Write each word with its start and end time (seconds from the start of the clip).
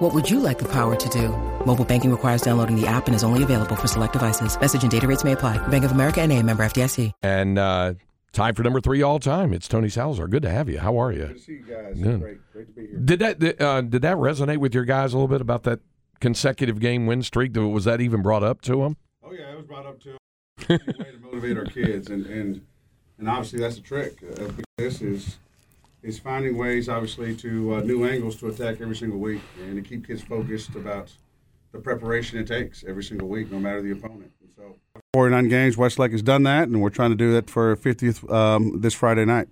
What 0.00 0.14
would 0.14 0.30
you 0.30 0.40
like 0.40 0.58
the 0.58 0.68
power 0.68 0.96
to 0.96 1.08
do? 1.10 1.28
Mobile 1.66 1.84
banking 1.84 2.10
requires 2.10 2.40
downloading 2.40 2.74
the 2.74 2.86
app 2.86 3.06
and 3.06 3.14
is 3.14 3.22
only 3.22 3.42
available 3.42 3.76
for 3.76 3.86
select 3.86 4.14
devices. 4.14 4.58
Message 4.58 4.80
and 4.80 4.90
data 4.90 5.06
rates 5.06 5.24
may 5.24 5.32
apply. 5.32 5.58
Bank 5.68 5.84
of 5.84 5.92
America 5.92 6.22
and 6.22 6.32
a 6.32 6.42
member 6.42 6.64
FDIC. 6.64 7.12
And 7.22 7.58
uh, 7.58 7.92
time 8.32 8.54
for 8.54 8.62
number 8.62 8.80
three 8.80 9.02
all 9.02 9.18
time. 9.18 9.52
It's 9.52 9.68
Tony 9.68 9.90
Salazar. 9.90 10.26
Good 10.26 10.40
to 10.44 10.48
have 10.48 10.70
you. 10.70 10.78
How 10.78 10.96
are 10.96 11.12
you? 11.12 11.26
Good 11.26 11.36
to 11.36 11.42
see 11.42 11.52
you 11.52 11.64
guys. 11.64 12.00
Good. 12.00 12.18
Great, 12.18 12.38
great 12.50 12.66
to 12.68 12.72
be 12.72 12.86
here. 12.86 12.98
Did 12.98 13.18
that 13.18 13.60
uh, 13.60 13.82
did 13.82 14.00
that 14.00 14.16
resonate 14.16 14.56
with 14.56 14.74
your 14.74 14.86
guys 14.86 15.12
a 15.12 15.18
little 15.18 15.28
bit 15.28 15.42
about 15.42 15.64
that 15.64 15.80
consecutive 16.18 16.80
game 16.80 17.06
win 17.06 17.22
streak? 17.22 17.54
Was 17.54 17.84
that 17.84 18.00
even 18.00 18.22
brought 18.22 18.42
up 18.42 18.62
to 18.62 18.76
them? 18.76 18.96
Oh 19.22 19.32
yeah, 19.32 19.52
it 19.52 19.56
was 19.58 19.66
brought 19.66 19.84
up 19.84 20.00
to 20.00 20.16
a 20.66 20.72
way 20.72 20.78
to 21.12 21.18
motivate 21.22 21.58
our 21.58 21.66
kids, 21.66 22.08
and 22.08 22.24
and 22.24 22.62
and 23.18 23.28
obviously 23.28 23.58
that's 23.58 23.76
the 23.76 23.82
trick. 23.82 24.14
Uh, 24.40 24.48
this 24.78 25.02
is 25.02 25.36
is 26.02 26.18
finding 26.18 26.56
ways, 26.56 26.88
obviously, 26.88 27.34
to 27.36 27.74
uh, 27.74 27.80
new 27.80 28.04
angles 28.04 28.36
to 28.36 28.48
attack 28.48 28.80
every 28.80 28.96
single 28.96 29.18
week, 29.18 29.40
and 29.60 29.76
to 29.76 29.82
keep 29.82 30.06
kids 30.06 30.22
focused 30.22 30.74
about 30.74 31.12
the 31.72 31.78
preparation 31.78 32.38
it 32.38 32.46
takes 32.46 32.84
every 32.86 33.04
single 33.04 33.28
week, 33.28 33.50
no 33.50 33.58
matter 33.58 33.82
the 33.82 33.92
opponent. 33.92 34.32
And 34.40 34.50
so, 34.56 34.76
49 35.14 35.48
games, 35.48 35.76
Westlake 35.76 36.12
has 36.12 36.22
done 36.22 36.42
that, 36.44 36.68
and 36.68 36.80
we're 36.80 36.90
trying 36.90 37.10
to 37.10 37.16
do 37.16 37.32
that 37.34 37.50
for 37.50 37.76
50th 37.76 38.30
um, 38.32 38.80
this 38.80 38.94
Friday 38.94 39.24
night. 39.24 39.48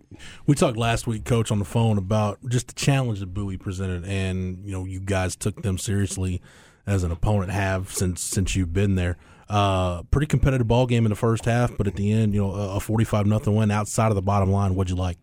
We 0.47 0.55
talked 0.55 0.77
last 0.77 1.06
week, 1.06 1.25
Coach, 1.25 1.51
on 1.51 1.58
the 1.58 1.64
phone 1.64 1.98
about 1.98 2.39
just 2.48 2.69
the 2.69 2.75
challenge 2.75 3.20
that 3.20 3.34
Bowie 3.34 3.56
presented, 3.56 4.05
and 4.05 4.64
you 4.64 4.73
know, 4.73 4.84
you 4.84 5.01
guys 5.01 5.36
took 5.36 5.62
them 5.62 5.78
seriously 5.78 6.41
as 6.86 7.05
an 7.05 7.12
opponent 7.12 7.53
have 7.53 7.92
since 7.92 8.23
since 8.23 8.56
you've 8.56 8.73
been 8.73 8.95
there. 8.95 9.19
Uh, 9.48 10.03
pretty 10.05 10.27
competitive 10.27 10.69
ball 10.69 10.86
game 10.86 11.06
in 11.06 11.11
the 11.11 11.17
first 11.17 11.45
half, 11.47 11.75
but 11.77 11.86
at 11.86 11.95
the 11.95 12.12
end, 12.12 12.34
you 12.34 12.41
know, 12.41 12.53
a 12.53 12.80
45 12.80 13.27
nothing 13.27 13.55
win 13.55 13.70
outside 13.70 14.08
of 14.08 14.14
the 14.14 14.23
bottom 14.23 14.51
line. 14.51 14.75
What'd 14.75 14.91
you 14.91 14.97
like? 14.97 15.19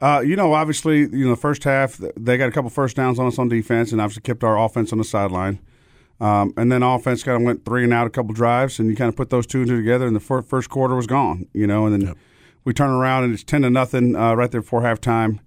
Uh, 0.00 0.20
you 0.20 0.36
know, 0.36 0.52
obviously, 0.52 0.98
you 1.00 1.24
know, 1.24 1.30
the 1.30 1.36
first 1.36 1.64
half 1.64 1.98
they 2.16 2.36
got 2.36 2.48
a 2.48 2.52
couple 2.52 2.68
first 2.70 2.96
downs 2.96 3.18
on 3.18 3.26
us 3.26 3.38
on 3.38 3.48
defense, 3.48 3.92
and 3.92 4.00
obviously 4.00 4.22
kept 4.22 4.44
our 4.44 4.58
offense 4.58 4.92
on 4.92 4.98
the 4.98 5.04
sideline. 5.04 5.58
Um, 6.20 6.52
and 6.56 6.70
then 6.70 6.82
offense 6.82 7.22
kind 7.22 7.36
of 7.36 7.42
went 7.42 7.64
three 7.64 7.84
and 7.84 7.92
out 7.92 8.06
a 8.06 8.10
couple 8.10 8.32
drives, 8.34 8.78
and 8.78 8.88
you 8.90 8.96
kind 8.96 9.08
of 9.08 9.16
put 9.16 9.30
those 9.30 9.46
two 9.46 9.60
and 9.60 9.68
two 9.68 9.76
together, 9.76 10.06
and 10.06 10.14
the 10.14 10.20
fir- 10.20 10.42
first 10.42 10.68
quarter 10.70 10.94
was 10.94 11.06
gone. 11.06 11.46
You 11.52 11.66
know, 11.66 11.86
and 11.86 11.94
then 11.94 12.08
Yep. 12.08 12.18
we 12.64 12.72
turn 12.72 12.90
around 12.90 13.24
and 13.24 13.32
it's 13.34 13.44
ten 13.44 13.62
to 13.62 13.70
nothing 13.70 14.14
uh, 14.14 14.34
right 14.34 14.50
there 14.50 14.60
before 14.60 14.82
halftime. 14.82 15.38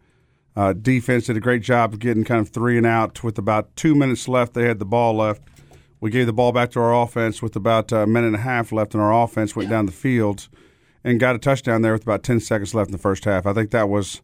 Uh, 0.55 0.73
defense 0.73 1.27
did 1.27 1.37
a 1.37 1.39
great 1.39 1.61
job 1.61 1.93
of 1.93 1.99
getting 1.99 2.23
kind 2.23 2.41
of 2.41 2.49
three 2.49 2.77
and 2.77 2.85
out 2.85 3.23
with 3.23 3.37
about 3.37 3.75
two 3.75 3.93
minutes 3.93 4.27
left. 4.27 4.55
They 4.55 4.63
had 4.63 4.79
the 4.79 4.85
ball 4.85 5.15
left. 5.15 5.43
We 5.99 6.09
gave 6.09 6.25
the 6.25 6.33
ball 6.33 6.51
back 6.51 6.71
to 6.71 6.79
our 6.79 6.99
offense 6.99 7.41
with 7.43 7.55
about 7.55 7.91
a 7.91 8.07
minute 8.07 8.27
and 8.27 8.35
a 8.37 8.39
half 8.39 8.71
left, 8.71 8.93
and 8.95 9.01
our 9.03 9.13
offense 9.23 9.55
went 9.55 9.69
down 9.69 9.85
the 9.85 9.91
field 9.91 10.47
and 11.03 11.19
got 11.19 11.35
a 11.35 11.39
touchdown 11.39 11.83
there 11.83 11.93
with 11.93 12.03
about 12.03 12.23
ten 12.23 12.39
seconds 12.39 12.73
left 12.73 12.89
in 12.89 12.91
the 12.91 12.97
first 12.97 13.25
half. 13.25 13.45
I 13.45 13.53
think 13.53 13.69
that 13.71 13.87
was 13.87 14.21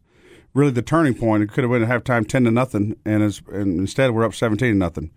really 0.54 0.70
the 0.70 0.82
turning 0.82 1.14
point. 1.14 1.42
It 1.42 1.50
could 1.50 1.64
have 1.64 1.70
been 1.70 1.82
at 1.82 1.88
halftime 1.88 2.26
ten 2.26 2.44
to 2.44 2.50
nothing, 2.50 2.96
and, 3.04 3.22
and 3.22 3.80
instead 3.80 4.12
we're 4.12 4.24
up 4.24 4.34
seventeen 4.34 4.72
to 4.72 4.78
nothing. 4.78 5.10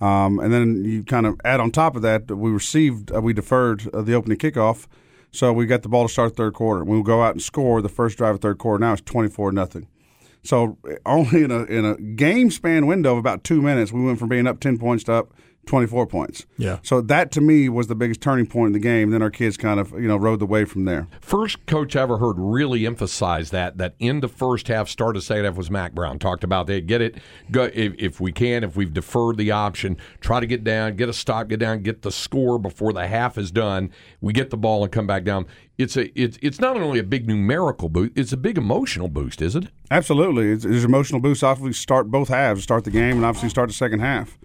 Um, 0.00 0.38
and 0.38 0.52
then 0.52 0.84
you 0.84 1.02
kind 1.02 1.24
of 1.24 1.40
add 1.44 1.60
on 1.60 1.70
top 1.70 1.96
of 1.96 2.02
that, 2.02 2.30
we 2.30 2.50
received, 2.50 3.12
uh, 3.14 3.20
we 3.20 3.32
deferred 3.32 3.88
uh, 3.94 4.02
the 4.02 4.12
opening 4.12 4.38
kickoff, 4.38 4.86
so 5.30 5.52
we 5.52 5.66
got 5.66 5.82
the 5.82 5.88
ball 5.88 6.06
to 6.06 6.12
start 6.12 6.36
third 6.36 6.52
quarter. 6.52 6.84
We'll 6.84 7.02
go 7.02 7.22
out 7.22 7.32
and 7.32 7.42
score 7.42 7.80
the 7.80 7.88
first 7.88 8.18
drive 8.18 8.34
of 8.34 8.40
third 8.40 8.58
quarter. 8.58 8.80
Now 8.84 8.92
it's 8.92 9.02
twenty 9.02 9.28
four 9.28 9.52
nothing. 9.52 9.88
So 10.42 10.78
uh, 10.86 10.96
only 11.06 11.42
in 11.44 11.50
a 11.50 11.64
in 11.64 11.84
a 11.84 11.96
game 11.96 12.50
span 12.50 12.86
window 12.86 13.12
of 13.12 13.18
about 13.18 13.44
two 13.44 13.62
minutes, 13.62 13.92
we 13.92 14.04
went 14.04 14.18
from 14.18 14.28
being 14.28 14.46
up 14.46 14.60
ten 14.60 14.78
points 14.78 15.04
to 15.04 15.12
up 15.12 15.32
twenty 15.66 15.86
four 15.86 16.06
points. 16.06 16.46
Yeah. 16.56 16.78
So 16.82 17.00
that 17.02 17.30
to 17.32 17.40
me 17.40 17.68
was 17.68 17.86
the 17.86 17.94
biggest 17.94 18.20
turning 18.20 18.46
point 18.46 18.68
in 18.68 18.72
the 18.72 18.78
game. 18.78 19.10
Then 19.10 19.22
our 19.22 19.30
kids 19.30 19.56
kind 19.56 19.80
of 19.80 19.92
you 19.92 20.08
know 20.08 20.16
rode 20.16 20.40
the 20.40 20.46
wave 20.46 20.70
from 20.70 20.84
there. 20.84 21.08
First 21.20 21.64
coach 21.66 21.96
I 21.96 22.02
ever 22.02 22.18
heard 22.18 22.36
really 22.38 22.86
emphasize 22.86 23.50
that 23.50 23.78
that 23.78 23.94
in 23.98 24.20
the 24.20 24.28
first 24.28 24.68
half, 24.68 24.88
start 24.88 25.16
of 25.16 25.22
second 25.22 25.44
half 25.44 25.56
was 25.56 25.70
Mack 25.70 25.92
Brown. 25.92 26.18
Talked 26.18 26.44
about 26.44 26.66
they 26.66 26.80
get 26.80 27.00
it 27.00 27.16
go 27.50 27.70
if, 27.72 27.94
if 27.98 28.20
we 28.20 28.32
can, 28.32 28.64
if 28.64 28.76
we've 28.76 28.92
deferred 28.92 29.36
the 29.36 29.50
option, 29.50 29.96
try 30.20 30.40
to 30.40 30.46
get 30.46 30.64
down, 30.64 30.96
get 30.96 31.08
a 31.08 31.12
stop, 31.12 31.48
get 31.48 31.60
down, 31.60 31.82
get 31.82 32.02
the 32.02 32.12
score 32.12 32.58
before 32.58 32.92
the 32.92 33.06
half 33.06 33.38
is 33.38 33.50
done. 33.50 33.90
We 34.20 34.32
get 34.32 34.50
the 34.50 34.56
ball 34.56 34.82
and 34.82 34.92
come 34.92 35.06
back 35.06 35.24
down. 35.24 35.46
It's 35.76 35.96
a 35.96 36.18
it's 36.18 36.38
it's 36.40 36.60
not 36.60 36.76
only 36.76 36.98
a 37.00 37.04
big 37.04 37.26
numerical 37.26 37.88
boost, 37.88 38.12
it's 38.14 38.32
a 38.32 38.36
big 38.36 38.58
emotional 38.58 39.08
boost, 39.08 39.42
isn't 39.42 39.64
it? 39.64 39.70
Absolutely, 39.90 40.50
it's, 40.50 40.64
it's 40.64 40.84
an 40.84 40.90
emotional 40.90 41.20
boost. 41.20 41.42
Obviously, 41.42 41.72
start 41.72 42.10
both 42.10 42.28
halves, 42.28 42.62
start 42.62 42.84
the 42.84 42.90
game, 42.90 43.16
and 43.16 43.24
obviously 43.24 43.48
start 43.48 43.68
the 43.68 43.74
second 43.74 44.00
half. 44.00 44.38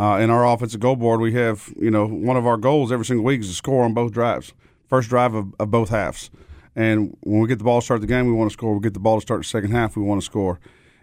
Uh, 0.00 0.16
in 0.16 0.30
our 0.30 0.46
offensive 0.46 0.80
goal 0.80 0.96
board, 0.96 1.20
we 1.20 1.34
have 1.34 1.74
you 1.78 1.90
know 1.90 2.06
one 2.06 2.38
of 2.38 2.46
our 2.46 2.56
goals 2.56 2.90
every 2.90 3.04
single 3.04 3.22
week 3.22 3.42
is 3.42 3.48
to 3.48 3.54
score 3.54 3.84
on 3.84 3.92
both 3.92 4.12
drives, 4.12 4.54
first 4.88 5.10
drive 5.10 5.34
of, 5.34 5.54
of 5.60 5.70
both 5.70 5.90
halves. 5.90 6.30
And 6.74 7.14
when 7.20 7.40
we 7.40 7.46
get 7.46 7.58
the 7.58 7.64
ball 7.64 7.80
to 7.80 7.84
start 7.84 8.00
the 8.00 8.06
game, 8.06 8.26
we 8.26 8.32
want 8.32 8.50
to 8.50 8.54
score. 8.54 8.72
We 8.72 8.80
get 8.80 8.94
the 8.94 9.00
ball 9.00 9.18
to 9.18 9.20
start 9.20 9.40
the 9.40 9.44
second 9.44 9.72
half, 9.72 9.98
we 9.98 10.02
want 10.02 10.22
to 10.22 10.24
score. 10.24 10.58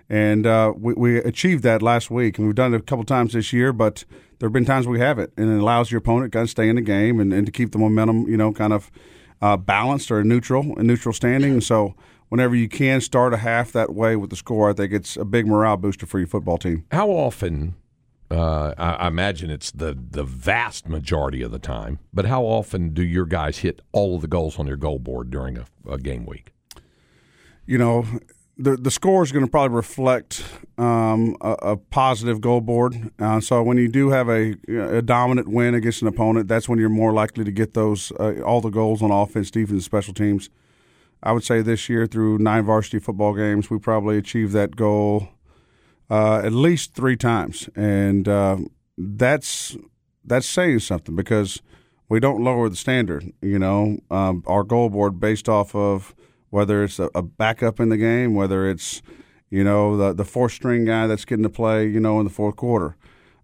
And 0.10 0.48
uh, 0.48 0.74
we, 0.76 0.94
we 0.94 1.18
achieved 1.18 1.62
that 1.64 1.84
last 1.84 2.10
week, 2.10 2.40
and 2.40 2.48
we've 2.48 2.56
done 2.56 2.74
it 2.74 2.78
a 2.78 2.84
couple 2.84 3.06
times 3.06 3.34
this 3.34 3.54
year. 3.54 3.72
But 3.72 4.04
there 4.40 4.48
have 4.48 4.54
been 4.54 4.66
times 4.66 4.88
we 4.88 5.00
have 5.00 5.20
it, 5.20 5.32
and 5.38 5.48
it 5.48 5.62
allows 5.62 5.92
your 5.92 6.00
opponent 6.00 6.32
to 6.32 6.38
kind 6.38 6.46
of 6.46 6.50
stay 6.50 6.68
in 6.68 6.78
the 6.78 6.82
game 6.82 7.20
and, 7.20 7.32
and 7.32 7.46
to 7.46 7.52
keep 7.52 7.74
the 7.74 7.78
momentum, 7.78 8.28
you 8.28 8.38
know, 8.38 8.52
kind 8.52 8.74
of 8.74 8.90
uh, 9.44 9.58
balanced 9.58 10.10
or 10.10 10.24
neutral, 10.24 10.76
a 10.80 10.82
neutral 10.82 11.14
standing. 11.14 11.52
And 11.52 11.64
so, 11.64 11.94
whenever 12.30 12.56
you 12.56 12.68
can 12.68 13.02
start 13.02 13.32
a 13.32 13.38
half 13.38 13.72
that 13.74 13.94
way 13.94 14.16
with 14.16 14.32
the 14.32 14.36
score, 14.36 14.72
I 14.72 14.74
think 14.74 14.92
it's 14.92 15.18
a 15.18 15.26
big 15.26 15.46
morale 15.46 15.78
booster 15.78 16.08
for 16.08 16.18
your 16.18 16.28
football 16.28 16.58
team. 16.58 16.86
How 16.92 17.10
often? 17.10 17.76
Uh, 18.30 18.74
I, 18.78 18.92
I 18.94 19.08
imagine 19.08 19.50
it's 19.50 19.72
the 19.72 19.98
the 19.98 20.24
vast 20.24 20.90
majority 20.90 21.42
of 21.42 21.52
the 21.52 21.60
time, 21.60 22.00
but 22.14 22.26
how 22.26 22.44
often 22.44 22.94
do 22.94 23.04
your 23.04 23.26
guys 23.26 23.60
hit 23.60 23.82
all 23.94 24.16
of 24.16 24.22
the 24.22 24.28
goals 24.28 24.60
on 24.60 24.66
their 24.66 24.76
goal 24.76 25.00
board 25.00 25.32
during 25.32 25.58
a, 25.58 25.66
a 25.90 25.98
game 25.98 26.26
week? 26.26 26.52
You 27.66 27.78
know, 27.78 28.06
the 28.58 28.76
the 28.76 28.92
score 28.92 29.24
is 29.24 29.32
going 29.32 29.46
to 29.46 29.52
probably 29.52 29.76
reflect 29.76 30.44
um, 30.78 31.38
a, 31.40 31.52
a 31.52 31.78
positive 31.78 32.42
goal 32.42 32.60
board. 32.60 33.12
Uh, 33.18 33.40
so 33.40 33.64
when 33.64 33.78
you 33.78 33.88
do 33.88 34.10
have 34.10 34.28
a, 34.28 34.56
a 34.68 35.02
dominant 35.02 35.48
win 35.48 35.74
against 35.74 36.02
an 36.02 36.10
opponent, 36.10 36.50
that's 36.50 36.68
when 36.68 36.80
you're 36.80 36.90
more 36.90 37.14
likely 37.14 37.46
to 37.46 37.52
get 37.52 37.76
those 37.76 38.12
uh, 38.20 38.42
all 38.42 38.60
the 38.60 38.70
goals 38.70 39.02
on 39.02 39.10
offense, 39.10 39.50
defense, 39.52 39.72
and 39.72 39.84
special 39.84 40.14
teams. 40.14 40.50
I 41.24 41.32
would 41.32 41.44
say 41.44 41.62
this 41.62 41.88
year 41.90 42.08
through 42.08 42.40
nine 42.40 42.66
varsity 42.66 43.00
football 43.00 43.34
games, 43.34 43.70
we 43.70 43.80
probably 43.80 44.18
achieved 44.18 44.54
that 44.54 44.76
goal 44.76 45.30
uh, 46.10 46.42
at 46.44 46.54
least 46.54 46.94
three 46.94 47.18
times, 47.18 47.70
and 47.76 48.28
uh, 48.28 48.58
that's 48.98 49.76
that's 50.24 50.48
saying 50.48 50.80
something 50.80 51.16
because 51.16 51.62
we 52.10 52.20
don't 52.20 52.44
lower 52.44 52.70
the 52.70 52.76
standard. 52.76 53.32
You 53.42 53.60
know, 53.60 54.00
um, 54.10 54.44
our 54.48 54.64
goal 54.64 54.90
board 54.90 55.20
based 55.20 55.50
off 55.50 55.76
of 55.76 56.16
whether 56.50 56.84
it's 56.84 57.00
a, 57.00 57.10
a 57.14 57.22
backup 57.22 57.80
in 57.80 57.90
the 57.90 57.98
game, 57.98 58.36
whether 58.36 58.70
it's 58.70 59.02
you 59.50 59.64
know 59.64 59.98
the 59.98 60.14
the 60.14 60.26
fourth 60.26 60.54
string 60.54 60.86
guy 60.86 61.08
that's 61.08 61.26
getting 61.26 61.44
to 61.44 61.50
play, 61.50 61.88
you 61.88 62.00
know, 62.00 62.20
in 62.20 62.26
the 62.26 62.34
fourth 62.34 62.56
quarter. 62.56 62.96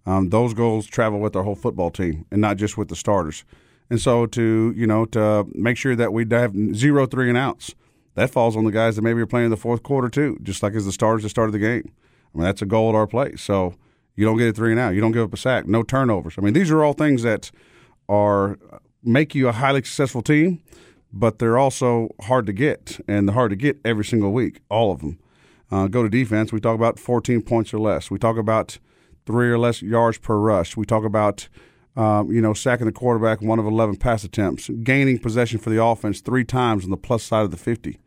Um, 0.05 0.29
those 0.29 0.53
goals 0.53 0.85
travel 0.85 1.19
with 1.19 1.35
our 1.35 1.43
whole 1.43 1.55
football 1.55 1.89
team 1.89 2.25
and 2.29 2.41
not 2.41 2.57
just 2.57 2.77
with 2.77 2.89
the 2.89 2.95
starters. 2.95 3.45
And 3.89 4.01
so 4.01 4.25
to 4.27 4.73
you 4.75 4.87
know 4.87 5.05
to 5.07 5.45
make 5.53 5.77
sure 5.77 5.95
that 5.95 6.13
we 6.13 6.25
have 6.31 6.55
zero 6.75 7.05
three 7.05 7.29
and 7.29 7.37
outs, 7.37 7.75
that 8.15 8.29
falls 8.29 8.55
on 8.55 8.65
the 8.65 8.71
guys 8.71 8.95
that 8.95 9.01
maybe 9.01 9.21
are 9.21 9.27
playing 9.27 9.45
in 9.45 9.51
the 9.51 9.57
fourth 9.57 9.83
quarter 9.83 10.09
too, 10.09 10.37
just 10.41 10.63
like 10.63 10.73
as 10.73 10.85
the 10.85 10.91
starters 10.91 11.23
that 11.23 11.29
started 11.29 11.51
the 11.51 11.59
game. 11.59 11.91
I 12.33 12.37
mean 12.37 12.45
that's 12.45 12.61
a 12.61 12.65
goal 12.65 12.89
at 12.89 12.95
our 12.95 13.07
place. 13.07 13.41
So 13.41 13.75
you 14.15 14.25
don't 14.25 14.37
get 14.37 14.49
a 14.49 14.53
three 14.53 14.71
and 14.71 14.79
out, 14.79 14.95
you 14.95 15.01
don't 15.01 15.11
give 15.11 15.23
up 15.23 15.33
a 15.33 15.37
sack, 15.37 15.67
no 15.67 15.83
turnovers. 15.83 16.35
I 16.37 16.41
mean 16.41 16.53
these 16.53 16.71
are 16.71 16.83
all 16.83 16.93
things 16.93 17.23
that 17.23 17.51
are 18.09 18.57
make 19.03 19.35
you 19.35 19.47
a 19.47 19.51
highly 19.51 19.83
successful 19.83 20.21
team, 20.21 20.61
but 21.11 21.39
they're 21.39 21.57
also 21.57 22.09
hard 22.21 22.45
to 22.47 22.53
get, 22.53 22.99
and 23.07 23.27
they're 23.27 23.33
hard 23.33 23.51
to 23.51 23.55
get 23.55 23.79
every 23.83 24.05
single 24.05 24.31
week, 24.31 24.61
all 24.69 24.91
of 24.91 25.01
them. 25.01 25.19
Uh, 25.71 25.87
go 25.87 26.03
to 26.03 26.09
defense. 26.09 26.53
We 26.53 26.59
talk 26.59 26.75
about 26.75 26.99
14 26.99 27.41
points 27.41 27.73
or 27.73 27.79
less. 27.79 28.11
We 28.11 28.19
talk 28.19 28.37
about 28.37 28.77
three 29.25 29.49
or 29.49 29.57
less 29.57 29.81
yards 29.81 30.17
per 30.17 30.37
rush. 30.37 30.77
We 30.77 30.85
talk 30.85 31.03
about 31.03 31.49
um, 31.95 32.31
you 32.31 32.41
know 32.41 32.53
sacking 32.53 32.85
the 32.85 32.91
quarterback 32.91 33.41
one 33.41 33.59
of 33.59 33.65
11 33.65 33.97
pass 33.97 34.23
attempts, 34.23 34.69
gaining 34.83 35.19
possession 35.19 35.59
for 35.59 35.69
the 35.69 35.83
offense 35.83 36.21
three 36.21 36.43
times 36.43 36.83
on 36.83 36.89
the 36.89 36.97
plus 36.97 37.23
side 37.23 37.43
of 37.43 37.51
the 37.51 37.57
50. 37.57 37.99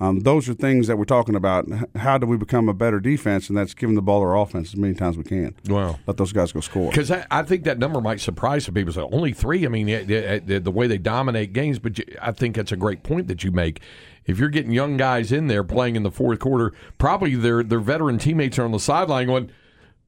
Um, 0.00 0.20
those 0.20 0.48
are 0.48 0.54
things 0.54 0.86
that 0.86 0.96
we're 0.96 1.04
talking 1.04 1.34
about. 1.34 1.66
How 1.96 2.16
do 2.16 2.26
we 2.26 2.38
become 2.38 2.68
a 2.70 2.74
better 2.74 3.00
defense? 3.00 3.48
And 3.48 3.58
that's 3.58 3.74
giving 3.74 3.96
the 3.96 4.02
ball 4.02 4.22
our 4.22 4.36
offense 4.36 4.72
as 4.72 4.76
many 4.76 4.94
times 4.94 5.18
as 5.18 5.18
we 5.18 5.24
can. 5.24 5.54
Wow. 5.68 5.98
Let 6.06 6.16
those 6.16 6.32
guys 6.32 6.52
go 6.52 6.60
score. 6.60 6.90
Because 6.90 7.10
I, 7.10 7.26
I 7.30 7.42
think 7.42 7.64
that 7.64 7.78
number 7.78 8.00
might 8.00 8.20
surprise 8.20 8.64
some 8.64 8.74
people. 8.74 8.92
Say 8.94 9.02
only 9.02 9.34
three. 9.34 9.66
I 9.66 9.68
mean, 9.68 9.86
the, 9.86 10.42
the, 10.44 10.58
the 10.58 10.70
way 10.70 10.86
they 10.86 10.96
dominate 10.96 11.52
games, 11.52 11.78
but 11.78 11.98
you, 11.98 12.04
I 12.20 12.32
think 12.32 12.56
that's 12.56 12.72
a 12.72 12.76
great 12.76 13.02
point 13.02 13.28
that 13.28 13.44
you 13.44 13.52
make. 13.52 13.80
If 14.24 14.38
you're 14.38 14.48
getting 14.48 14.72
young 14.72 14.96
guys 14.96 15.32
in 15.32 15.48
there 15.48 15.64
playing 15.64 15.96
in 15.96 16.02
the 16.02 16.10
fourth 16.10 16.38
quarter, 16.38 16.72
probably 16.98 17.34
their 17.34 17.62
their 17.62 17.80
veteran 17.80 18.18
teammates 18.18 18.58
are 18.58 18.64
on 18.64 18.70
the 18.70 18.78
sideline 18.78 19.26
going, 19.26 19.50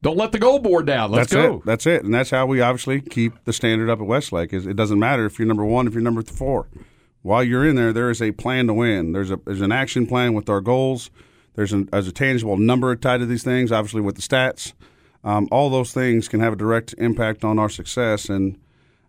"Don't 0.02 0.16
let 0.16 0.32
the 0.32 0.38
goal 0.38 0.58
board 0.58 0.86
down. 0.86 1.10
Let's 1.10 1.30
that's 1.30 1.48
go." 1.48 1.56
It. 1.56 1.64
That's 1.64 1.86
it, 1.86 2.04
and 2.04 2.14
that's 2.14 2.30
how 2.30 2.46
we 2.46 2.60
obviously 2.60 3.00
keep 3.00 3.44
the 3.44 3.52
standard 3.52 3.90
up 3.90 4.00
at 4.00 4.06
Westlake. 4.06 4.52
Is 4.52 4.66
it 4.66 4.76
doesn't 4.76 4.98
matter 4.98 5.26
if 5.26 5.38
you're 5.38 5.48
number 5.48 5.64
one, 5.64 5.86
if 5.86 5.94
you're 5.94 6.02
number 6.02 6.22
four, 6.22 6.68
while 7.22 7.42
you're 7.42 7.66
in 7.66 7.76
there, 7.76 7.92
there 7.92 8.10
is 8.10 8.20
a 8.20 8.32
plan 8.32 8.66
to 8.66 8.74
win. 8.74 9.12
There's 9.12 9.30
a 9.30 9.40
there's 9.44 9.60
an 9.60 9.72
action 9.72 10.06
plan 10.06 10.34
with 10.34 10.48
our 10.48 10.60
goals. 10.60 11.10
There's, 11.54 11.72
an, 11.72 11.88
there's 11.92 12.08
a 12.08 12.12
tangible 12.12 12.56
number 12.56 12.96
tied 12.96 13.18
to 13.18 13.26
these 13.26 13.44
things, 13.44 13.70
obviously 13.70 14.00
with 14.00 14.16
the 14.16 14.22
stats. 14.22 14.72
Um, 15.22 15.48
all 15.52 15.68
those 15.68 15.92
things 15.92 16.26
can 16.26 16.40
have 16.40 16.54
a 16.54 16.56
direct 16.56 16.94
impact 16.96 17.44
on 17.44 17.58
our 17.58 17.68
success. 17.68 18.30
And 18.30 18.58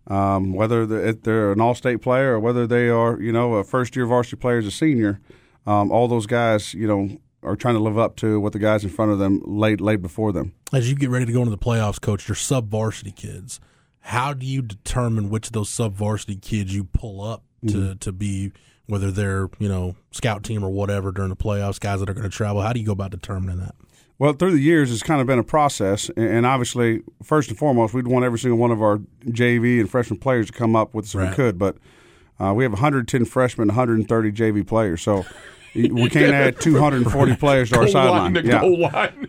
um, 0.06 0.52
whether 0.52 0.84
they're 0.84 1.52
an 1.52 1.60
all-state 1.62 2.02
player 2.02 2.34
or 2.34 2.40
whether 2.40 2.66
they 2.66 2.90
are, 2.90 3.18
you 3.20 3.32
know, 3.32 3.54
a 3.54 3.64
first-year 3.64 4.04
varsity 4.04 4.36
player 4.36 4.58
as 4.58 4.66
a 4.66 4.70
senior, 4.70 5.20
um, 5.66 5.90
all 5.90 6.06
those 6.06 6.26
guys, 6.26 6.74
you 6.74 6.86
know, 6.86 7.16
are 7.42 7.56
trying 7.56 7.76
to 7.76 7.80
live 7.80 7.98
up 7.98 8.16
to 8.16 8.38
what 8.40 8.52
the 8.52 8.58
guys 8.58 8.84
in 8.84 8.90
front 8.90 9.10
of 9.10 9.18
them 9.18 9.42
laid 9.46 9.80
laid 9.80 10.02
before 10.02 10.30
them. 10.30 10.52
As 10.72 10.88
you 10.90 10.96
get 10.96 11.08
ready 11.08 11.24
to 11.24 11.32
go 11.32 11.40
into 11.40 11.50
the 11.50 11.58
playoffs, 11.58 12.00
coach, 12.00 12.28
your 12.28 12.36
sub-varsity 12.36 13.12
kids. 13.12 13.58
How 14.00 14.34
do 14.34 14.44
you 14.44 14.60
determine 14.60 15.30
which 15.30 15.46
of 15.46 15.52
those 15.54 15.70
sub-varsity 15.70 16.36
kids 16.36 16.74
you 16.74 16.84
pull 16.84 17.22
up 17.22 17.42
mm-hmm. 17.72 17.98
to 17.98 18.12
be 18.12 18.52
whether 18.86 19.10
they're 19.10 19.48
you 19.58 19.68
know 19.68 19.96
scout 20.10 20.44
team 20.44 20.62
or 20.62 20.70
whatever 20.70 21.12
during 21.12 21.30
the 21.30 21.36
playoffs, 21.36 21.80
guys 21.80 22.00
that 22.00 22.08
are 22.08 22.14
going 22.14 22.28
to 22.28 22.36
travel. 22.36 22.62
How 22.62 22.72
do 22.72 22.80
you 22.80 22.86
go 22.86 22.92
about 22.92 23.10
determining 23.10 23.58
that? 23.58 23.74
Well, 24.18 24.32
through 24.32 24.52
the 24.52 24.60
years, 24.60 24.92
it's 24.92 25.02
kind 25.02 25.20
of 25.20 25.26
been 25.26 25.40
a 25.40 25.44
process, 25.44 26.08
and 26.16 26.46
obviously, 26.46 27.02
first 27.22 27.48
and 27.48 27.58
foremost, 27.58 27.94
we'd 27.94 28.06
want 28.06 28.24
every 28.24 28.38
single 28.38 28.58
one 28.58 28.70
of 28.70 28.80
our 28.80 28.98
JV 29.26 29.80
and 29.80 29.90
freshman 29.90 30.20
players 30.20 30.46
to 30.46 30.52
come 30.52 30.76
up 30.76 30.94
with 30.94 31.06
as 31.06 31.14
right. 31.16 31.30
we 31.30 31.34
could, 31.34 31.58
but 31.58 31.76
uh, 32.38 32.52
we 32.54 32.62
have 32.62 32.72
110 32.72 33.24
freshmen, 33.24 33.68
130 33.68 34.32
JV 34.32 34.64
players, 34.64 35.02
so 35.02 35.24
we 35.74 36.08
can't 36.08 36.32
add 36.34 36.60
240 36.60 37.36
players 37.36 37.70
to 37.70 37.78
our 37.80 37.88
sideline. 37.88 38.36
Yeah. 38.44 38.62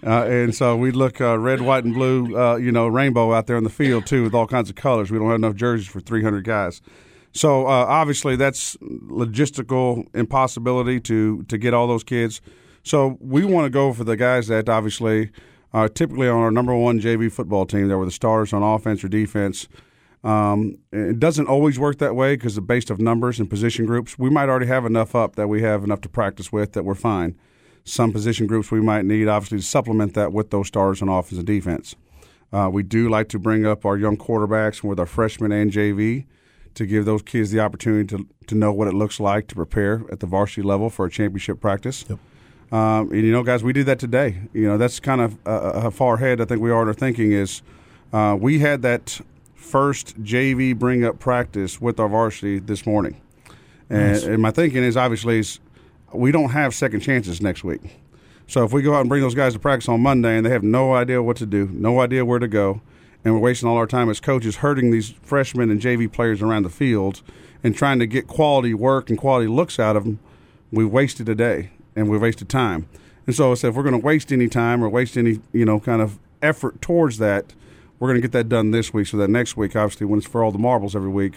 Uh, 0.04 0.26
and 0.26 0.54
so 0.54 0.76
we 0.76 0.92
look 0.92 1.20
uh, 1.20 1.38
red, 1.40 1.62
white, 1.62 1.84
and 1.84 1.94
blue, 1.94 2.38
uh, 2.38 2.56
you 2.56 2.72
know, 2.72 2.88
rainbow 2.88 3.34
out 3.34 3.48
there 3.48 3.58
in 3.58 3.64
the 3.64 3.70
field 3.72 4.06
too, 4.06 4.24
with 4.24 4.36
all 4.36 4.46
kinds 4.46 4.70
of 4.70 4.76
colors. 4.76 5.10
We 5.10 5.18
don't 5.18 5.28
have 5.28 5.38
enough 5.38 5.56
jerseys 5.56 5.88
for 5.88 6.00
300 6.00 6.44
guys. 6.44 6.82
So 7.36 7.68
uh, 7.68 7.86
obviously, 7.88 8.38
that's 8.38 8.78
logistical 8.82 10.08
impossibility 10.16 11.02
to 11.02 11.44
to 11.44 11.58
get 11.58 11.74
all 11.74 11.86
those 11.86 12.04
kids. 12.04 12.42
So 12.84 13.18
we 13.20 13.44
want 13.44 13.66
to 13.66 13.70
go 13.70 13.92
for 13.92 14.06
the 14.06 14.16
guys 14.16 14.48
that 14.48 14.70
obviously 14.70 15.32
are 15.74 15.90
typically 15.90 16.30
on 16.30 16.38
our 16.38 16.52
number 16.52 16.74
one 16.74 17.02
JV 17.02 17.30
football 17.30 17.66
team. 17.66 17.90
That 17.90 17.98
were 17.98 18.06
the 18.06 18.12
stars 18.12 18.54
on 18.54 18.64
offense 18.64 19.04
or 19.04 19.10
defense. 19.10 19.68
Um, 20.24 20.78
it 20.94 21.20
doesn't 21.20 21.48
always 21.48 21.78
work 21.78 21.98
that 22.00 22.16
way 22.16 22.36
because 22.36 22.58
of 22.58 22.66
based 22.66 22.90
of 22.90 23.00
numbers 23.00 23.38
and 23.38 23.50
position 23.50 23.86
groups. 23.86 24.18
We 24.18 24.30
might 24.30 24.48
already 24.48 24.68
have 24.68 24.86
enough 24.86 25.14
up 25.14 25.36
that 25.36 25.50
we 25.50 25.62
have 25.62 25.84
enough 25.84 26.02
to 26.02 26.10
practice 26.10 26.54
with 26.54 26.72
that 26.72 26.84
we're 26.84 26.96
fine. 26.96 27.38
Some 27.84 28.14
position 28.14 28.48
groups 28.48 28.72
we 28.72 28.82
might 28.82 29.06
need 29.06 29.28
obviously 29.28 29.60
to 29.60 29.64
supplement 29.64 30.14
that 30.14 30.32
with 30.32 30.52
those 30.52 30.68
stars 30.68 31.02
on 31.02 31.10
offense 31.10 31.38
and 31.38 31.46
defense. 31.46 31.96
Uh, 32.54 32.70
we 32.72 32.82
do 32.82 33.10
like 33.10 33.28
to 33.30 33.40
bring 33.40 33.66
up 33.66 33.86
our 33.86 33.98
young 33.98 34.16
quarterbacks 34.16 34.82
with 34.82 35.00
our 35.00 35.06
freshmen 35.06 35.52
and 35.52 35.72
JV 35.72 36.26
to 36.75 36.86
give 36.86 37.06
those 37.06 37.22
kids 37.22 37.51
the 37.51 37.60
opportunity 37.60 38.06
to, 38.16 38.27
to 38.48 38.56
know 38.56 38.72
what 38.72 38.88
it 38.88 38.94
looks 38.94 39.19
like 39.19 39.48
to 39.48 39.56
prepare 39.56 40.04
at 40.12 40.19
the 40.19 40.25
varsity 40.25 40.62
level 40.62 40.89
for 40.89 41.06
a 41.06 41.10
championship 41.10 41.60
practice. 41.60 42.06
Yep. 42.07 42.19
Um, 42.72 43.12
and 43.12 43.22
you 43.22 43.31
know, 43.31 43.44
guys, 43.44 43.63
we 43.63 43.74
do 43.74 43.83
that 43.86 44.00
today. 44.00 44.42
You 44.54 44.68
know, 44.68 44.77
that's 44.77 45.00
kind 45.00 45.22
of 45.22 45.38
uh, 45.45 45.80
how 45.81 45.89
far 45.89 46.16
ahead 46.16 46.42
I 46.42 46.45
think 46.45 46.62
we 46.62 46.72
are 46.72 46.81
in 46.81 46.88
our 46.88 46.94
thinking 46.94 47.31
is 47.31 47.62
uh, 48.12 48.38
we 48.39 48.60
had 48.60 48.81
that 48.81 49.19
first 49.54 50.22
JV 50.22 50.77
bring 50.77 51.04
up 51.04 51.19
practice 51.19 51.80
with 51.80 52.00
our 52.00 52.10
varsity 52.10 52.60
this 52.60 52.86
morning, 52.86 53.19
and, 53.89 54.13
nice. 54.13 54.24
and 54.24 54.42
my 54.42 54.51
thinking 54.51 54.83
is 54.83 54.98
obviously 54.98 55.39
is 55.39 55.60
we 56.13 56.31
don't 56.31 56.50
have 56.50 56.74
second 56.74 57.01
chances 57.01 57.42
next 57.42 57.63
week. 57.63 58.00
So 58.48 58.63
if 58.63 58.74
we 58.74 58.81
go 58.81 58.94
out 58.94 59.01
and 59.01 59.10
bring 59.10 59.22
those 59.22 59.36
guys 59.36 59.54
to 59.54 59.60
practice 59.60 59.89
on 59.89 60.01
Monday 60.01 60.38
and 60.38 60.45
they 60.45 60.51
have 60.51 60.63
no 60.63 60.94
idea 60.94 61.22
what 61.22 61.38
to 61.38 61.45
do, 61.45 61.68
no 61.74 62.00
idea 62.00 62.25
where 62.25 62.39
to 62.39 62.48
go, 62.48 62.81
and 63.25 63.33
we're 63.33 63.39
wasting 63.39 63.68
all 63.68 63.75
our 63.75 63.88
time 63.88 64.10
as 64.10 64.19
coaches 64.19 64.57
hurting 64.57 64.92
these 64.92 65.10
freshmen 65.10 65.72
and 65.72 65.81
JV 65.81 66.10
players 66.10 66.42
around 66.42 66.63
the 66.63 66.69
field 66.69 67.24
and 67.63 67.75
trying 67.75 67.98
to 67.98 68.06
get 68.06 68.27
quality 68.27 68.74
work 68.74 69.10
and 69.10 69.18
quality 69.18 69.48
looks 69.48 69.80
out 69.80 69.95
of 69.95 70.04
them, 70.04 70.19
we've 70.72 70.92
wasted 70.92 71.27
a 71.27 71.36
day 71.36 71.72
and 71.95 72.07
we've 72.07 72.22
wasted 72.22 72.48
time. 72.48 72.88
And 73.25 73.36
so 73.36 73.51
I 73.51 73.56
said, 73.56 73.69
if 73.69 73.75
we're 73.75 73.83
going 73.83 74.00
to 74.00 74.06
waste 74.06 74.31
any 74.31 74.48
time 74.48 74.83
or 74.83 74.89
waste 74.89 75.18
any, 75.18 75.39
you 75.51 75.66
know, 75.66 75.80
kind 75.80 76.01
of 76.01 76.19
effort 76.44 76.80
towards 76.81 77.18
that, 77.18 77.56
we're 78.00 78.07
going 78.10 78.22
to 78.22 78.22
get 78.22 78.33
that 78.33 78.48
done 78.48 78.69
this 78.69 78.94
week 78.94 79.07
so 79.07 79.18
that 79.18 79.30
next 79.30 79.57
week, 79.57 79.75
obviously, 79.75 80.06
when 80.06 80.19
it's 80.19 80.27
for 80.27 80.44
all 80.44 80.51
the 80.51 80.60
marbles 80.60 80.95
every 80.95 81.10
week, 81.10 81.33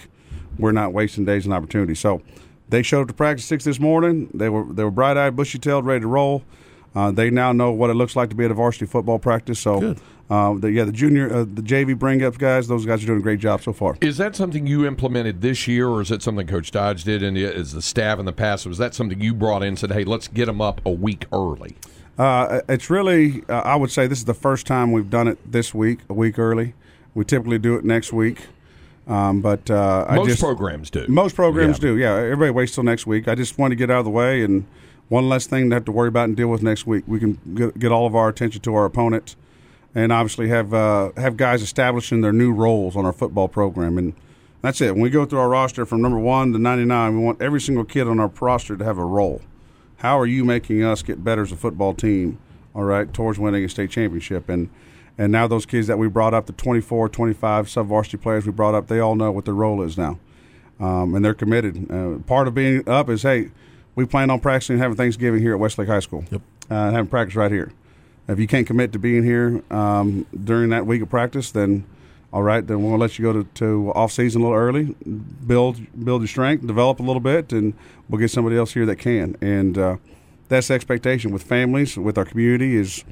we're 0.59 0.73
not 0.73 0.93
wasting 0.93 1.25
days 1.25 1.47
and 1.47 1.55
opportunities. 1.55 2.01
So 2.01 2.21
they 2.69 2.83
showed 2.83 3.03
up 3.03 3.09
to 3.09 3.15
practice 3.15 3.47
six 3.47 3.65
this 3.65 3.81
morning. 3.81 4.29
They 4.35 4.49
were 4.49 4.65
they 4.71 4.85
were 4.85 4.91
bright 4.91 5.17
eyed, 5.17 5.37
bushy 5.37 5.59
tailed, 5.59 5.87
ready 5.87 6.01
to 6.01 6.07
roll. 6.07 6.43
Uh, 6.95 7.11
they 7.13 7.31
now 7.31 7.53
know 7.53 7.71
what 7.71 7.91
it 7.91 7.95
looks 7.95 8.17
like 8.17 8.29
to 8.31 8.35
be 8.35 8.45
at 8.45 8.51
a 8.51 8.55
varsity 8.55 8.87
football 8.87 9.19
practice. 9.19 9.61
So, 9.61 9.81
uh, 10.31 10.55
the, 10.55 10.71
yeah, 10.71 10.85
the 10.85 10.93
junior, 10.93 11.33
uh, 11.33 11.39
the 11.41 11.63
JV 11.63 11.99
bring 11.99 12.23
up 12.23 12.39
guys, 12.39 12.69
those 12.69 12.85
guys 12.85 13.03
are 13.03 13.07
doing 13.07 13.21
a 13.21 13.23
great 13.23 13.41
job 13.41 13.63
so 13.63 13.73
far. 13.73 13.97
Is 14.01 14.19
that 14.19 14.37
something 14.37 14.67
you 14.67 14.87
implemented 14.87 15.41
this 15.41 15.67
year, 15.67 15.89
or 15.89 16.03
is 16.03 16.11
it 16.11 16.23
something 16.23 16.47
Coach 16.47 16.71
Dodge 16.71 17.05
did? 17.05 17.23
And 17.23 17.39
is 17.39 17.73
the 17.73 17.83
staff 17.83 18.19
in 18.19 18.27
the 18.27 18.33
past 18.33 18.67
was 18.67 18.79
that 18.79 18.95
something 18.95 19.21
you 19.21 19.35
brought 19.35 19.63
in 19.63 19.69
and 19.69 19.79
said, 19.79 19.93
"Hey, 19.93 20.05
let's 20.05 20.29
get 20.29 20.47
them 20.47 20.61
up 20.61 20.81
a 20.85 20.91
week 20.91 21.27
early"? 21.33 21.77
Uh, 22.19 22.61
it's 22.69 22.91
really, 22.91 23.45
uh, 23.49 23.61
I 23.61 23.77
would 23.77 23.93
say, 23.93 24.07
this 24.09 24.19
is 24.19 24.25
the 24.25 24.35
first 24.35 24.67
time 24.67 24.91
we've 24.91 25.09
done 25.09 25.29
it 25.29 25.39
this 25.51 25.73
week, 25.73 26.01
a 26.11 26.15
week 26.15 26.39
early. 26.39 26.75
We 27.15 27.25
typically 27.25 27.59
do 27.59 27.77
it 27.77 27.85
next 27.85 28.13
week. 28.13 28.49
Um, 29.07 29.41
but 29.41 29.71
uh, 29.71 30.07
most 30.11 30.29
just, 30.29 30.43
programs 30.43 30.91
do. 30.91 31.07
Most 31.09 31.35
programs 31.35 31.79
yeah. 31.79 31.83
do. 31.83 31.97
Yeah, 31.97 32.15
everybody 32.15 32.51
waits 32.51 32.75
till 32.75 32.85
next 32.85 33.07
week. 33.07 33.27
I 33.27 33.35
just 33.35 33.57
want 33.57 33.71
to 33.73 33.77
get 33.77 33.91
out 33.91 34.01
of 34.01 34.05
the 34.05 34.11
way 34.11 34.43
and 34.43 34.67
one 35.09 35.29
less 35.29 35.47
thing 35.47 35.71
to 35.71 35.77
have 35.77 35.87
to 35.87 35.93
worry 35.93 36.09
about 36.09 36.25
and 36.25 36.37
deal 36.37 36.49
with 36.49 36.63
next 36.63 36.87
week. 36.87 37.05
We 37.07 37.19
can 37.19 37.41
get, 37.55 37.79
get 37.79 37.93
all 37.93 38.07
of 38.07 38.15
our 38.15 38.29
attention 38.29 38.61
to 38.63 38.75
our 38.75 38.85
opponent, 38.85 39.35
and 39.99 40.13
obviously 40.13 40.49
have 40.49 40.73
uh, 40.73 41.11
have 41.17 41.37
guys 41.37 41.61
establishing 41.63 42.21
their 42.21 42.33
new 42.33 42.53
roles 42.53 42.97
on 42.97 43.05
our 43.05 43.13
football 43.13 43.49
program. 43.49 43.99
And 43.99 44.15
that's 44.63 44.81
it. 44.81 44.95
When 44.95 45.03
we 45.03 45.11
go 45.11 45.25
through 45.25 45.41
our 45.41 45.49
roster 45.49 45.85
from 45.85 46.01
number 46.03 46.19
one 46.19 46.53
to 46.53 46.59
ninety 46.59 46.85
nine, 46.85 47.19
we 47.19 47.25
want 47.25 47.43
every 47.43 47.61
single 47.61 47.85
kid 47.85 48.07
on 48.07 48.21
our 48.21 48.29
roster 48.41 48.77
to 48.77 48.85
have 48.85 48.99
a 48.99 49.05
role. 49.05 49.43
How 49.99 50.19
are 50.19 50.27
you 50.27 50.45
making 50.45 50.85
us 50.85 51.03
get 51.03 51.25
better 51.25 51.43
as 51.43 51.51
a 51.51 51.57
football 51.57 51.95
team? 51.95 52.39
All 52.75 52.85
right, 52.85 53.13
towards 53.13 53.39
winning 53.39 53.65
a 53.65 53.69
state 53.69 53.91
championship 53.91 54.49
and. 54.49 54.71
And 55.21 55.33
now 55.33 55.49
those 55.49 55.67
kids 55.67 55.89
that 55.89 55.99
we 55.99 56.07
brought 56.07 56.33
up, 56.33 56.47
the 56.47 56.53
24, 56.53 57.09
25 57.09 57.69
sub-varsity 57.69 58.19
players 58.19 58.47
we 58.47 58.53
brought 58.53 58.77
up, 58.77 58.87
they 58.87 59.01
all 59.01 59.17
know 59.17 59.33
what 59.33 59.47
their 59.47 59.55
role 59.55 59.83
is 59.83 59.99
now, 59.99 60.17
um, 60.79 61.13
and 61.17 61.25
they're 61.25 61.35
committed. 61.35 61.91
Uh, 61.91 62.19
part 62.21 62.47
of 62.47 62.55
being 62.55 62.89
up 62.89 63.11
is, 63.11 63.23
hey, 63.23 63.51
we 63.97 64.07
plan 64.07 64.31
on 64.31 64.39
practicing 64.39 64.75
and 64.75 64.83
having 64.83 64.97
Thanksgiving 64.97 65.43
here 65.43 65.55
at 65.55 65.59
Westlake 65.59 65.89
High 65.89 65.99
School. 65.99 66.25
Yep. 66.31 66.41
Uh, 66.71 66.93
having 66.93 67.09
practice 67.09 67.35
right 67.35 67.51
here. 67.51 67.73
If 68.29 68.39
you 68.39 68.47
can't 68.47 68.67
commit 68.67 68.93
to 68.93 68.99
being 68.99 69.25
here 69.25 69.63
um, 69.71 70.27
during 70.45 70.69
that 70.71 70.87
week 70.87 71.03
of 71.03 71.09
practice, 71.09 71.51
then 71.51 71.87
all 72.33 72.43
right, 72.43 72.67
then 72.67 72.83
we'll 72.83 72.99
let 72.99 73.19
you 73.19 73.25
go 73.25 73.33
to, 73.33 73.45
to 73.55 73.93
off 73.95 74.13
season 74.13 74.43
a 74.43 74.45
little 74.45 74.59
early, 74.59 74.95
build 75.47 75.81
build 76.05 76.21
your 76.21 76.29
strength, 76.29 76.67
develop 76.67 77.01
a 77.01 77.03
little 77.03 77.21
bit, 77.21 77.53
and 77.53 77.73
we'll 78.09 78.21
get 78.21 78.31
somebody 78.31 78.57
else 78.57 78.75
here 78.75 78.85
that 78.85 78.97
can. 78.97 79.37
And 79.41 79.79
uh, 79.79 79.97
that's 80.49 80.69
the 80.69 80.75
expectation 80.75 81.31
with 81.31 81.43
families, 81.43 81.97
with 81.97 82.19
our 82.19 82.27
community 82.27 82.77
is 82.77 83.03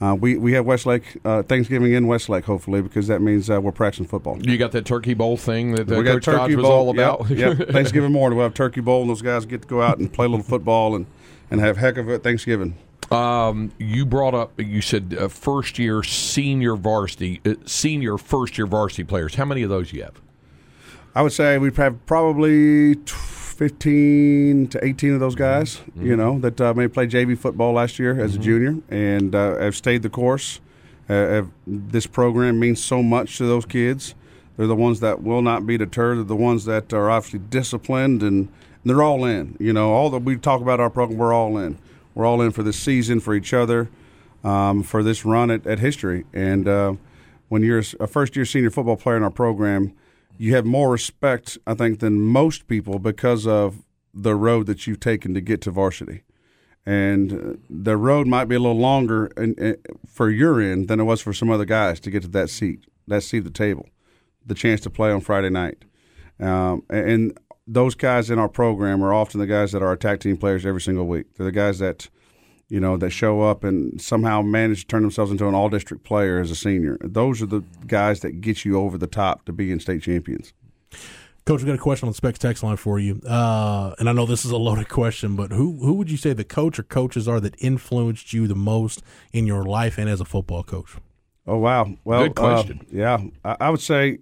uh, 0.00 0.16
we 0.18 0.36
we 0.36 0.52
have 0.52 0.66
Westlake 0.66 1.16
uh, 1.24 1.42
Thanksgiving 1.44 1.92
in 1.92 2.08
Westlake, 2.08 2.44
hopefully, 2.44 2.82
because 2.82 3.06
that 3.06 3.22
means 3.22 3.48
uh, 3.48 3.60
we're 3.60 3.70
practicing 3.70 4.06
football. 4.06 4.36
You 4.42 4.58
got 4.58 4.72
that 4.72 4.84
Turkey 4.84 5.14
Bowl 5.14 5.36
thing 5.36 5.76
that 5.76 5.86
we 5.86 6.02
Coach 6.02 6.24
Turkey 6.24 6.54
Dodge 6.54 6.62
Bowl, 6.62 6.72
all 6.72 6.90
about. 6.90 7.30
Yep, 7.30 7.58
yep. 7.58 7.68
Thanksgiving 7.70 8.10
morning 8.10 8.36
we'll 8.36 8.46
have 8.46 8.54
Turkey 8.54 8.80
Bowl, 8.80 9.02
and 9.02 9.10
those 9.10 9.22
guys 9.22 9.46
get 9.46 9.62
to 9.62 9.68
go 9.68 9.80
out 9.80 9.98
and 9.98 10.12
play 10.12 10.26
a 10.26 10.28
little 10.28 10.44
football 10.44 10.96
and, 10.96 11.06
and 11.52 11.60
have 11.60 11.76
heck 11.76 11.96
of 11.98 12.08
a 12.08 12.18
Thanksgiving. 12.18 12.76
Um, 13.10 13.72
you 13.78 14.04
brought 14.04 14.34
up, 14.34 14.60
you 14.60 14.80
said 14.80 15.16
uh, 15.18 15.28
first 15.28 15.78
year 15.78 16.02
senior 16.02 16.74
varsity, 16.74 17.40
uh, 17.46 17.54
senior 17.64 18.18
first 18.18 18.58
year 18.58 18.66
varsity 18.66 19.04
players. 19.04 19.36
How 19.36 19.44
many 19.44 19.62
of 19.62 19.70
those 19.70 19.92
you 19.92 20.02
have? 20.02 20.20
I 21.14 21.22
would 21.22 21.32
say 21.32 21.58
we 21.58 21.70
have 21.72 22.04
probably. 22.06 22.96
15 23.56 24.68
to 24.68 24.84
18 24.84 25.14
of 25.14 25.20
those 25.20 25.34
guys, 25.34 25.76
mm-hmm. 25.76 26.06
you 26.06 26.14
know, 26.14 26.38
that 26.40 26.60
uh, 26.60 26.74
maybe 26.74 26.92
played 26.92 27.10
JV 27.10 27.38
football 27.38 27.72
last 27.72 27.98
year 27.98 28.20
as 28.20 28.32
mm-hmm. 28.32 28.40
a 28.40 28.44
junior 28.44 28.76
and 28.90 29.34
uh, 29.34 29.56
have 29.56 29.74
stayed 29.74 30.02
the 30.02 30.10
course. 30.10 30.60
Uh, 31.08 31.14
have, 31.14 31.50
this 31.66 32.06
program 32.06 32.60
means 32.60 32.84
so 32.84 33.02
much 33.02 33.38
to 33.38 33.46
those 33.46 33.64
kids. 33.64 34.14
They're 34.56 34.66
the 34.66 34.76
ones 34.76 35.00
that 35.00 35.22
will 35.22 35.42
not 35.42 35.66
be 35.66 35.78
deterred. 35.78 36.18
They're 36.18 36.24
the 36.24 36.36
ones 36.36 36.66
that 36.66 36.92
are 36.92 37.10
obviously 37.10 37.38
disciplined 37.38 38.22
and 38.22 38.48
they're 38.84 39.02
all 39.02 39.24
in. 39.24 39.56
You 39.58 39.72
know, 39.72 39.92
all 39.92 40.10
that 40.10 40.22
we 40.22 40.36
talk 40.36 40.60
about 40.60 40.78
our 40.80 40.90
program, 40.90 41.18
we're 41.18 41.32
all 41.32 41.56
in. 41.58 41.78
We're 42.16 42.24
all 42.24 42.40
in 42.40 42.50
for 42.50 42.62
this 42.62 42.78
season, 42.78 43.20
for 43.20 43.34
each 43.34 43.52
other, 43.52 43.90
um, 44.42 44.82
for 44.82 45.02
this 45.02 45.26
run 45.26 45.50
at, 45.50 45.66
at 45.66 45.80
history. 45.80 46.24
And 46.32 46.66
uh, 46.66 46.94
when 47.48 47.62
you're 47.62 47.82
a 48.00 48.06
first 48.06 48.34
year 48.34 48.46
senior 48.46 48.70
football 48.70 48.96
player 48.96 49.18
in 49.18 49.22
our 49.22 49.30
program, 49.30 49.92
you 50.38 50.54
have 50.54 50.64
more 50.64 50.90
respect, 50.90 51.58
I 51.66 51.74
think, 51.74 52.00
than 52.00 52.18
most 52.18 52.68
people 52.68 52.98
because 52.98 53.46
of 53.46 53.84
the 54.14 54.34
road 54.34 54.64
that 54.64 54.86
you've 54.86 54.98
taken 54.98 55.34
to 55.34 55.42
get 55.42 55.60
to 55.62 55.70
varsity. 55.70 56.22
And 56.86 57.32
uh, 57.32 57.58
the 57.68 57.98
road 57.98 58.26
might 58.26 58.46
be 58.46 58.54
a 58.54 58.60
little 58.60 58.78
longer 58.78 59.26
in, 59.36 59.52
in, 59.56 59.76
for 60.06 60.30
your 60.30 60.58
end 60.58 60.88
than 60.88 61.00
it 61.00 61.04
was 61.04 61.20
for 61.20 61.34
some 61.34 61.50
other 61.50 61.66
guys 61.66 62.00
to 62.00 62.10
get 62.10 62.22
to 62.22 62.28
that 62.28 62.48
seat, 62.48 62.86
that 63.06 63.24
seat 63.24 63.38
at 63.38 63.44
the 63.44 63.50
table, 63.50 63.90
the 64.46 64.54
chance 64.54 64.80
to 64.82 64.90
play 64.90 65.10
on 65.10 65.20
Friday 65.20 65.50
night. 65.50 65.84
Um, 66.40 66.82
and 66.88 67.38
those 67.66 67.94
guys 67.94 68.30
in 68.30 68.38
our 68.38 68.48
program 68.48 69.02
are 69.02 69.12
often 69.12 69.40
the 69.40 69.46
guys 69.46 69.72
that 69.72 69.82
are 69.82 69.92
attack 69.92 70.20
team 70.20 70.36
players 70.36 70.64
every 70.64 70.80
single 70.80 71.06
week. 71.06 71.26
They're 71.34 71.46
the 71.46 71.52
guys 71.52 71.78
that 71.80 72.08
you 72.68 72.80
know, 72.80 72.96
that 72.96 73.10
show 73.10 73.42
up 73.42 73.62
and 73.64 74.00
somehow 74.00 74.42
manage 74.42 74.82
to 74.82 74.86
turn 74.88 75.02
themselves 75.02 75.30
into 75.30 75.46
an 75.46 75.54
all 75.54 75.68
district 75.68 76.02
player 76.02 76.40
as 76.40 76.50
a 76.50 76.56
senior. 76.56 76.98
Those 77.00 77.40
are 77.40 77.46
the 77.46 77.62
guys 77.86 78.20
that 78.20 78.40
get 78.40 78.64
you 78.64 78.78
over 78.78 78.98
the 78.98 79.06
top 79.06 79.44
to 79.44 79.52
being 79.52 79.78
state 79.78 80.02
champions. 80.02 80.52
Coach, 81.44 81.60
we 81.60 81.66
got 81.66 81.76
a 81.76 81.78
question 81.78 82.08
on 82.08 82.10
the 82.10 82.16
Specs 82.16 82.40
text 82.40 82.64
line 82.64 82.76
for 82.76 82.98
you, 82.98 83.20
uh, 83.24 83.94
and 84.00 84.08
I 84.08 84.12
know 84.12 84.26
this 84.26 84.44
is 84.44 84.50
a 84.50 84.56
loaded 84.56 84.88
question, 84.88 85.36
but 85.36 85.52
who 85.52 85.78
who 85.78 85.92
would 85.92 86.10
you 86.10 86.16
say 86.16 86.32
the 86.32 86.42
coach 86.42 86.76
or 86.76 86.82
coaches 86.82 87.28
are 87.28 87.38
that 87.38 87.54
influenced 87.58 88.32
you 88.32 88.48
the 88.48 88.56
most 88.56 89.00
in 89.32 89.46
your 89.46 89.64
life 89.64 89.96
and 89.96 90.10
as 90.10 90.20
a 90.20 90.24
football 90.24 90.64
coach? 90.64 90.96
Oh 91.46 91.58
wow, 91.58 91.94
well, 92.02 92.24
Good 92.24 92.34
question. 92.34 92.80
Uh, 92.80 92.84
yeah, 92.90 93.18
I, 93.44 93.56
I 93.60 93.70
would 93.70 93.80
say, 93.80 94.18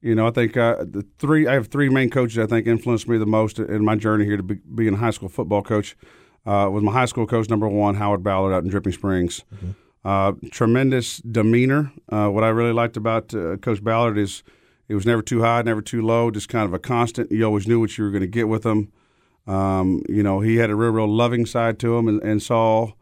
you 0.00 0.14
know, 0.14 0.26
I 0.26 0.30
think 0.30 0.56
uh, 0.56 0.76
the 0.78 1.04
three 1.18 1.46
I 1.46 1.54
have 1.54 1.68
three 1.68 1.88
main 1.88 2.10
coaches 2.10 2.38
I 2.38 2.46
think 2.46 2.66
influenced 2.66 3.08
me 3.08 3.18
the 3.18 3.26
most 3.26 3.58
in 3.58 3.84
my 3.84 3.96
journey 3.96 4.24
here 4.24 4.36
to 4.36 4.42
be, 4.42 4.54
being 4.74 4.94
a 4.94 4.98
high 4.98 5.10
school 5.10 5.28
football 5.28 5.62
coach. 5.62 5.96
Uh, 6.46 6.68
was 6.70 6.82
my 6.82 6.92
high 6.92 7.06
school 7.06 7.26
coach 7.26 7.48
number 7.48 7.68
one, 7.68 7.96
Howard 7.96 8.22
Ballard, 8.22 8.54
out 8.54 8.62
in 8.62 8.70
Dripping 8.70 8.92
Springs. 8.92 9.44
Mm-hmm. 9.54 9.70
Uh, 10.04 10.32
tremendous 10.52 11.18
demeanor. 11.18 11.92
Uh, 12.08 12.28
what 12.28 12.44
I 12.44 12.48
really 12.48 12.72
liked 12.72 12.96
about 12.96 13.34
uh, 13.34 13.56
Coach 13.56 13.82
Ballard 13.82 14.16
is 14.16 14.44
it 14.88 14.94
was 14.94 15.04
never 15.04 15.20
too 15.20 15.42
high, 15.42 15.62
never 15.62 15.82
too 15.82 16.00
low, 16.02 16.30
just 16.30 16.48
kind 16.48 16.64
of 16.64 16.72
a 16.72 16.78
constant. 16.78 17.32
You 17.32 17.44
always 17.44 17.66
knew 17.66 17.80
what 17.80 17.98
you 17.98 18.04
were 18.04 18.10
going 18.10 18.20
to 18.20 18.28
get 18.28 18.46
with 18.46 18.64
him. 18.64 18.92
Um, 19.48 20.02
you 20.08 20.22
know, 20.22 20.38
he 20.38 20.56
had 20.56 20.70
a 20.70 20.76
real, 20.76 20.90
real 20.90 21.12
loving 21.12 21.46
side 21.46 21.80
to 21.80 21.96
him, 21.96 22.06
and, 22.06 22.22
and 22.22 22.40
saw. 22.40 22.92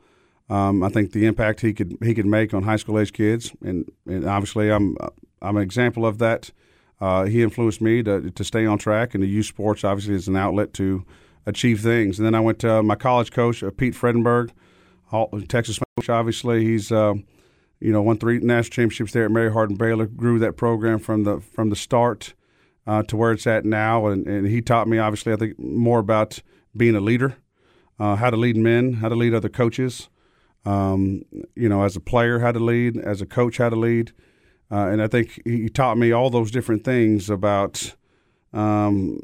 Um, 0.49 0.83
I 0.83 0.89
think 0.89 1.13
the 1.13 1.27
impact 1.27 1.61
he 1.61 1.75
could 1.75 1.97
he 2.03 2.15
could 2.15 2.27
make 2.27 2.55
on 2.55 2.63
high 2.63 2.77
school 2.77 2.99
age 2.99 3.13
kids, 3.13 3.53
and, 3.63 3.91
and 4.07 4.27
obviously 4.27 4.71
I'm 4.71 4.97
I'm 5.43 5.57
an 5.57 5.63
example 5.63 6.07
of 6.07 6.19
that. 6.19 6.51
Uh, 7.01 7.25
he 7.25 7.43
influenced 7.43 7.81
me 7.81 8.03
to 8.03 8.31
to 8.31 8.45
stay 8.45 8.67
on 8.67 8.79
track 8.79 9.15
and 9.15 9.23
to 9.23 9.29
use 9.29 9.49
sports 9.49 9.85
obviously 9.85 10.15
as 10.15 10.29
an 10.29 10.37
outlet 10.37 10.73
to 10.75 11.05
achieve 11.47 11.81
things. 11.81 12.19
And 12.19 12.27
then 12.27 12.35
I 12.35 12.41
went 12.41 12.59
to 12.61 12.83
my 12.83 12.95
college 12.95 13.31
coach, 13.31 13.63
uh, 13.63 13.71
Pete 13.71 13.95
Fredenburg, 13.95 14.51
Texas 15.49 15.79
coach. 15.79 16.09
Obviously, 16.09 16.65
he's 16.65 16.91
uh, 16.91 17.15
you 17.81 17.93
know 17.93 18.03
won 18.03 18.19
three 18.19 18.39
national 18.39 18.71
championships 18.71 19.13
there 19.13 19.25
at 19.25 19.31
Mary 19.31 19.53
Hardin 19.53 19.77
Baylor. 19.77 20.07
Grew 20.07 20.39
that 20.39 20.57
program 20.57 20.99
from 20.99 21.25
the 21.25 21.41
from 21.41 21.71
the 21.71 21.77
start 21.77 22.35
uh, 22.87 23.03
to 23.05 23.17
where 23.17 23.33
it's 23.33 23.47
at 23.47 23.65
now, 23.65 24.07
and, 24.07 24.27
and 24.27 24.47
he 24.47 24.61
taught 24.61 24.89
me 24.89 24.99
obviously 24.99 25.33
I 25.33 25.37
think 25.37 25.59
more 25.59 25.99
about 25.99 26.41
being 26.77 26.97
a 26.97 27.01
leader, 27.01 27.37
uh, 27.99 28.17
how 28.17 28.31
to 28.31 28.37
lead 28.37 28.57
men, 28.57 28.95
how 28.95 29.09
to 29.09 29.15
lead 29.15 29.35
other 29.35 29.49
coaches. 29.49 30.09
Um, 30.67 31.25
you 31.55 31.69
know, 31.69 31.83
as 31.83 31.95
a 31.95 32.01
player, 32.01 32.39
how 32.39 32.51
to 32.51 32.59
lead, 32.59 32.97
as 32.97 33.21
a 33.21 33.27
coach, 33.27 33.59
how 33.59 33.69
to 33.69 33.77
lead. 33.77 34.13
Uh, 34.71 34.89
and 34.89 35.03
I 35.03 35.09
think 35.09 35.41
he 35.45 35.69
taught 35.69 35.99
me 35.99 36.11
all 36.13 36.31
those 36.31 36.51
different 36.51 36.85
things 36.85 37.29
about 37.31 37.95
um, 38.53 39.21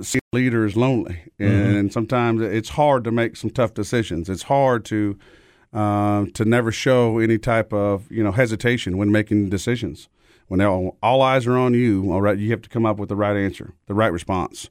seeing 0.00 0.22
a 0.32 0.36
leader 0.36 0.64
is 0.64 0.76
lonely, 0.76 1.22
and, 1.38 1.50
Mm-hmm. 1.50 1.76
and 1.76 1.92
sometimes 1.92 2.40
it's 2.42 2.70
hard 2.70 3.04
to 3.04 3.10
make 3.10 3.36
some 3.36 3.50
tough 3.50 3.74
decisions. 3.74 4.28
It's 4.28 4.44
hard 4.44 4.84
to 4.86 5.18
uh, 5.72 6.26
to 6.34 6.44
never 6.44 6.70
show 6.70 7.18
any 7.18 7.36
type 7.38 7.72
of 7.72 8.10
you 8.10 8.22
know 8.22 8.32
hesitation 8.32 8.96
when 8.96 9.10
making 9.10 9.48
decisions. 9.50 10.08
When 10.46 10.60
all, 10.60 10.98
all 11.02 11.22
eyes 11.22 11.46
are 11.46 11.56
on 11.56 11.72
you, 11.72 12.12
all 12.12 12.20
right, 12.20 12.38
you 12.38 12.50
have 12.50 12.60
to 12.62 12.68
come 12.68 12.84
up 12.84 12.98
with 12.98 13.08
the 13.08 13.16
right 13.16 13.34
answer, 13.36 13.72
the 13.86 13.94
right 13.94 14.12
response. 14.12 14.66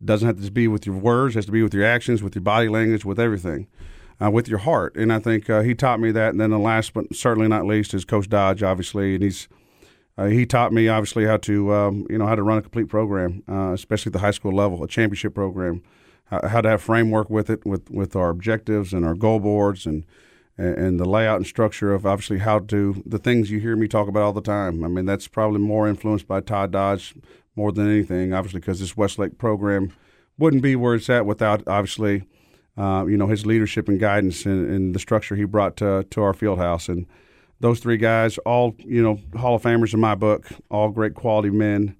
It 0.00 0.06
doesn't 0.06 0.26
have 0.26 0.40
to 0.42 0.50
be 0.52 0.68
with 0.68 0.86
your 0.86 0.96
words; 0.96 1.34
it 1.34 1.38
has 1.38 1.46
to 1.46 1.52
be 1.52 1.62
with 1.62 1.74
your 1.74 1.84
actions, 1.84 2.22
with 2.22 2.34
your 2.36 2.42
body 2.42 2.68
language, 2.68 3.04
with 3.04 3.18
everything, 3.18 3.66
uh, 4.22 4.30
with 4.30 4.48
your 4.48 4.60
heart. 4.60 4.96
And 4.96 5.12
I 5.12 5.18
think 5.18 5.50
uh, 5.50 5.62
he 5.62 5.74
taught 5.74 5.98
me 6.00 6.12
that. 6.12 6.30
And 6.30 6.40
then 6.40 6.50
the 6.50 6.58
last, 6.58 6.94
but 6.94 7.14
certainly 7.14 7.48
not 7.48 7.66
least, 7.66 7.92
is 7.92 8.04
Coach 8.04 8.28
Dodge, 8.28 8.62
obviously, 8.62 9.14
and 9.14 9.24
he's 9.24 9.48
uh, 10.18 10.26
he 10.26 10.44
taught 10.44 10.72
me 10.72 10.88
obviously 10.88 11.24
how 11.24 11.36
to 11.36 11.72
um, 11.72 12.04
you 12.10 12.18
know 12.18 12.26
how 12.26 12.34
to 12.34 12.42
run 12.42 12.58
a 12.58 12.62
complete 12.62 12.88
program, 12.88 13.42
uh, 13.48 13.72
especially 13.72 14.10
the 14.10 14.18
high 14.18 14.32
school 14.32 14.52
level, 14.52 14.82
a 14.82 14.88
championship 14.88 15.32
program, 15.32 15.80
how, 16.24 16.46
how 16.48 16.60
to 16.60 16.68
have 16.68 16.82
framework 16.82 17.30
with 17.30 17.48
it, 17.48 17.64
with 17.64 17.88
with 17.88 18.16
our 18.16 18.28
objectives 18.28 18.92
and 18.92 19.06
our 19.06 19.14
goal 19.14 19.38
boards 19.38 19.86
and 19.86 20.04
and 20.58 20.98
the 20.98 21.04
layout 21.04 21.36
and 21.36 21.46
structure 21.46 21.94
of 21.94 22.04
obviously 22.04 22.38
how 22.38 22.58
to 22.58 23.00
the 23.06 23.18
things 23.18 23.48
you 23.48 23.60
hear 23.60 23.76
me 23.76 23.86
talk 23.86 24.08
about 24.08 24.24
all 24.24 24.32
the 24.32 24.40
time. 24.40 24.82
I 24.82 24.88
mean 24.88 25.06
that's 25.06 25.28
probably 25.28 25.60
more 25.60 25.88
influenced 25.88 26.26
by 26.26 26.40
Todd 26.40 26.72
Dodge 26.72 27.14
more 27.54 27.70
than 27.70 27.88
anything, 27.88 28.32
obviously 28.32 28.58
because 28.58 28.80
this 28.80 28.96
Westlake 28.96 29.38
program 29.38 29.92
wouldn't 30.36 30.62
be 30.62 30.74
where 30.74 30.96
it's 30.96 31.08
at 31.08 31.26
without 31.26 31.62
obviously 31.68 32.24
uh, 32.76 33.04
you 33.06 33.16
know 33.16 33.28
his 33.28 33.46
leadership 33.46 33.88
and 33.88 34.00
guidance 34.00 34.44
and, 34.46 34.68
and 34.68 34.96
the 34.96 34.98
structure 34.98 35.36
he 35.36 35.44
brought 35.44 35.76
to, 35.76 36.04
to 36.10 36.22
our 36.22 36.34
field 36.34 36.58
house 36.58 36.88
and 36.88 37.06
those 37.60 37.80
three 37.80 37.96
guys, 37.96 38.38
all 38.38 38.74
you 38.78 39.02
know, 39.02 39.18
Hall 39.38 39.54
of 39.56 39.62
Famers 39.62 39.92
in 39.94 40.00
my 40.00 40.14
book, 40.14 40.46
all 40.70 40.90
great 40.90 41.14
quality 41.14 41.50
men, 41.50 41.96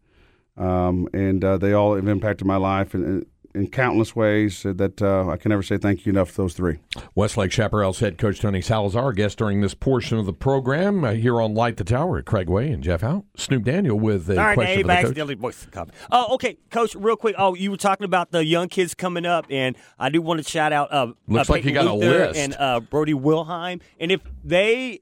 um, 0.56 1.08
and 1.12 1.44
uh, 1.44 1.56
they 1.58 1.72
all 1.72 1.94
have 1.94 2.08
impacted 2.08 2.46
my 2.46 2.56
life 2.56 2.94
in, 2.94 3.04
in, 3.04 3.26
in 3.54 3.66
countless 3.68 4.14
ways 4.14 4.62
that 4.62 5.00
uh, 5.02 5.28
I 5.28 5.36
can 5.36 5.48
never 5.48 5.62
say 5.62 5.78
thank 5.78 6.04
you 6.06 6.10
enough 6.10 6.30
for 6.30 6.42
those 6.42 6.54
three. 6.54 6.78
Westlake 7.14 7.50
Chaparral's 7.50 7.98
head 7.98 8.18
coach 8.18 8.40
Tony 8.40 8.60
Salazar, 8.60 9.02
our 9.02 9.12
guest 9.12 9.38
during 9.38 9.60
this 9.62 9.74
portion 9.74 10.18
of 10.18 10.26
the 10.26 10.32
program 10.32 11.02
uh, 11.02 11.12
here 11.12 11.40
on 11.40 11.54
Light 11.54 11.76
the 11.76 11.84
Tower 11.84 12.22
Craig 12.22 12.48
Way 12.48 12.70
and 12.70 12.82
Jeff 12.82 13.00
Howe. 13.00 13.24
Snoop 13.36 13.64
Daniel 13.64 13.98
with 13.98 14.28
a 14.30 14.38
All 14.38 14.44
right, 14.44 14.54
question 14.54 14.76
Dave, 14.76 14.82
for 14.82 14.86
the 14.86 14.92
I 14.92 14.96
coach. 14.96 15.04
accidentally 15.04 15.34
voiced 15.34 15.72
the. 15.72 15.86
Oh, 16.12 16.34
okay, 16.34 16.56
Coach, 16.70 16.94
real 16.94 17.16
quick. 17.16 17.34
Oh, 17.38 17.54
you 17.54 17.70
were 17.72 17.76
talking 17.76 18.04
about 18.04 18.30
the 18.30 18.44
young 18.44 18.68
kids 18.68 18.94
coming 18.94 19.26
up, 19.26 19.46
and 19.50 19.76
I 19.98 20.08
do 20.10 20.20
want 20.22 20.44
to 20.44 20.48
shout 20.48 20.72
out. 20.72 20.92
Uh, 20.92 21.12
Looks 21.26 21.48
uh, 21.48 21.54
like 21.54 21.64
you 21.64 21.70
Peyton 21.70 21.86
got 21.86 21.92
a 21.92 21.96
list. 21.96 22.38
And 22.38 22.54
uh, 22.54 22.80
Brody 22.80 23.14
Wilhelm, 23.14 23.80
and 23.98 24.12
if 24.12 24.20
they 24.44 25.00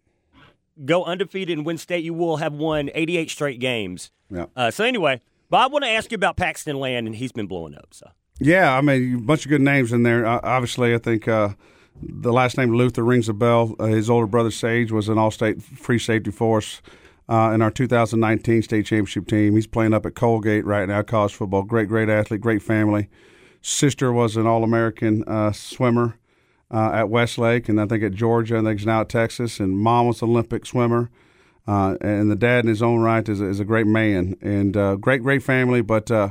go 0.84 1.04
undefeated 1.04 1.56
and 1.56 1.66
win 1.66 1.78
state, 1.78 2.04
you 2.04 2.14
will 2.14 2.36
have 2.36 2.52
won 2.52 2.90
88 2.94 3.30
straight 3.30 3.60
games. 3.60 4.10
Yeah. 4.30 4.46
Uh, 4.54 4.70
so 4.70 4.84
anyway, 4.84 5.20
but 5.50 5.58
I 5.58 5.66
want 5.68 5.84
to 5.84 5.90
ask 5.90 6.10
you 6.10 6.16
about 6.16 6.36
Paxton 6.36 6.78
Land, 6.78 7.06
and 7.06 7.16
he's 7.16 7.32
been 7.32 7.46
blowing 7.46 7.74
up. 7.74 7.88
So 7.92 8.10
Yeah, 8.38 8.76
I 8.76 8.80
mean, 8.80 9.16
a 9.16 9.20
bunch 9.20 9.44
of 9.44 9.50
good 9.50 9.60
names 9.60 9.92
in 9.92 10.02
there. 10.02 10.26
Uh, 10.26 10.40
obviously, 10.42 10.94
I 10.94 10.98
think 10.98 11.28
uh, 11.28 11.50
the 12.02 12.32
last 12.32 12.58
name 12.58 12.74
Luther 12.74 13.04
rings 13.04 13.28
a 13.28 13.34
bell. 13.34 13.74
Uh, 13.78 13.86
his 13.86 14.10
older 14.10 14.26
brother 14.26 14.50
Sage 14.50 14.92
was 14.92 15.08
an 15.08 15.18
All-State 15.18 15.62
free 15.62 15.98
safety 15.98 16.30
for 16.30 16.58
us 16.58 16.82
uh, 17.28 17.52
in 17.54 17.62
our 17.62 17.70
2019 17.70 18.62
state 18.62 18.86
championship 18.86 19.26
team. 19.26 19.54
He's 19.54 19.66
playing 19.66 19.94
up 19.94 20.06
at 20.06 20.14
Colgate 20.14 20.64
right 20.64 20.88
now, 20.88 21.02
college 21.02 21.34
football. 21.34 21.62
Great, 21.62 21.88
great 21.88 22.08
athlete, 22.08 22.40
great 22.40 22.62
family. 22.62 23.08
Sister 23.62 24.12
was 24.12 24.36
an 24.36 24.46
All-American 24.46 25.24
uh, 25.24 25.52
swimmer 25.52 26.18
uh, 26.70 26.90
at 26.92 27.08
Westlake, 27.08 27.68
and 27.68 27.80
I 27.80 27.86
think 27.86 28.02
at 28.02 28.12
Georgia, 28.12 28.56
and 28.56 28.66
I 28.66 28.70
think 28.70 28.80
he's 28.80 28.86
now 28.86 29.02
at 29.02 29.08
Texas. 29.08 29.60
And 29.60 29.78
mom 29.78 30.06
was 30.06 30.22
an 30.22 30.30
Olympic 30.30 30.66
swimmer. 30.66 31.10
Uh, 31.66 31.96
and 32.00 32.30
the 32.30 32.36
dad, 32.36 32.64
in 32.64 32.68
his 32.68 32.82
own 32.82 33.00
right, 33.00 33.28
is 33.28 33.40
a, 33.40 33.46
is 33.46 33.60
a 33.60 33.64
great 33.64 33.86
man 33.86 34.36
and 34.40 34.76
uh, 34.76 34.94
great, 34.96 35.22
great 35.22 35.42
family. 35.42 35.80
But 35.80 36.10
uh, 36.10 36.30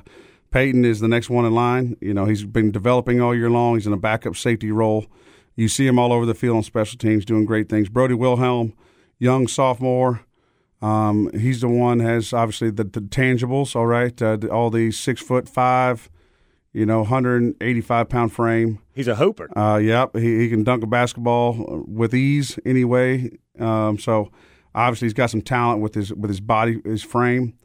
Peyton 0.51 0.85
is 0.85 1.01
the 1.01 1.09
next 1.09 1.29
one 1.29 1.45
in 1.45 1.53
line. 1.53 1.97
You 1.99 2.13
know, 2.13 2.25
he's 2.25 2.45
been 2.45 2.71
developing 2.71 3.21
all 3.21 3.35
year 3.35 3.49
long. 3.49 3.75
He's 3.75 3.87
in 3.87 3.93
a 3.93 3.97
backup 3.97 4.37
safety 4.37 4.71
role. 4.71 5.05
You 5.55 5.67
see 5.67 5.87
him 5.87 5.99
all 5.99 6.13
over 6.13 6.25
the 6.25 6.33
field 6.33 6.57
on 6.57 6.63
special 6.63 6.97
teams 6.97 7.25
doing 7.25 7.45
great 7.45 7.69
things. 7.69 7.89
Brody 7.89 8.13
Wilhelm, 8.13 8.73
young 9.19 9.47
sophomore. 9.47 10.21
Um, 10.81 11.31
he's 11.33 11.61
the 11.61 11.67
one 11.67 11.99
has 11.99 12.33
obviously 12.33 12.69
the, 12.69 12.83
the 12.83 13.01
tangibles. 13.01 13.75
All 13.75 13.87
right, 13.87 14.21
uh, 14.21 14.37
all 14.51 14.69
these 14.69 14.97
six 14.97 15.21
foot 15.21 15.49
five, 15.49 16.09
you 16.75 16.85
know, 16.85 16.99
185 16.99 18.09
pound 18.09 18.33
frame. 18.33 18.79
he's 18.93 19.07
a 19.07 19.15
hooper. 19.15 19.49
Uh, 19.57 19.77
yep, 19.77 20.13
he, 20.13 20.39
he 20.39 20.49
can 20.49 20.65
dunk 20.65 20.83
a 20.83 20.87
basketball 20.87 21.85
with 21.87 22.13
ease 22.13 22.59
anyway. 22.65 23.31
Um, 23.57 23.97
so 23.97 24.29
obviously 24.75 25.05
he's 25.05 25.13
got 25.13 25.29
some 25.29 25.41
talent 25.41 25.81
with 25.81 25.95
his 25.95 26.13
with 26.13 26.29
his 26.29 26.41
body, 26.41 26.81
his 26.83 27.01
frame. 27.01 27.57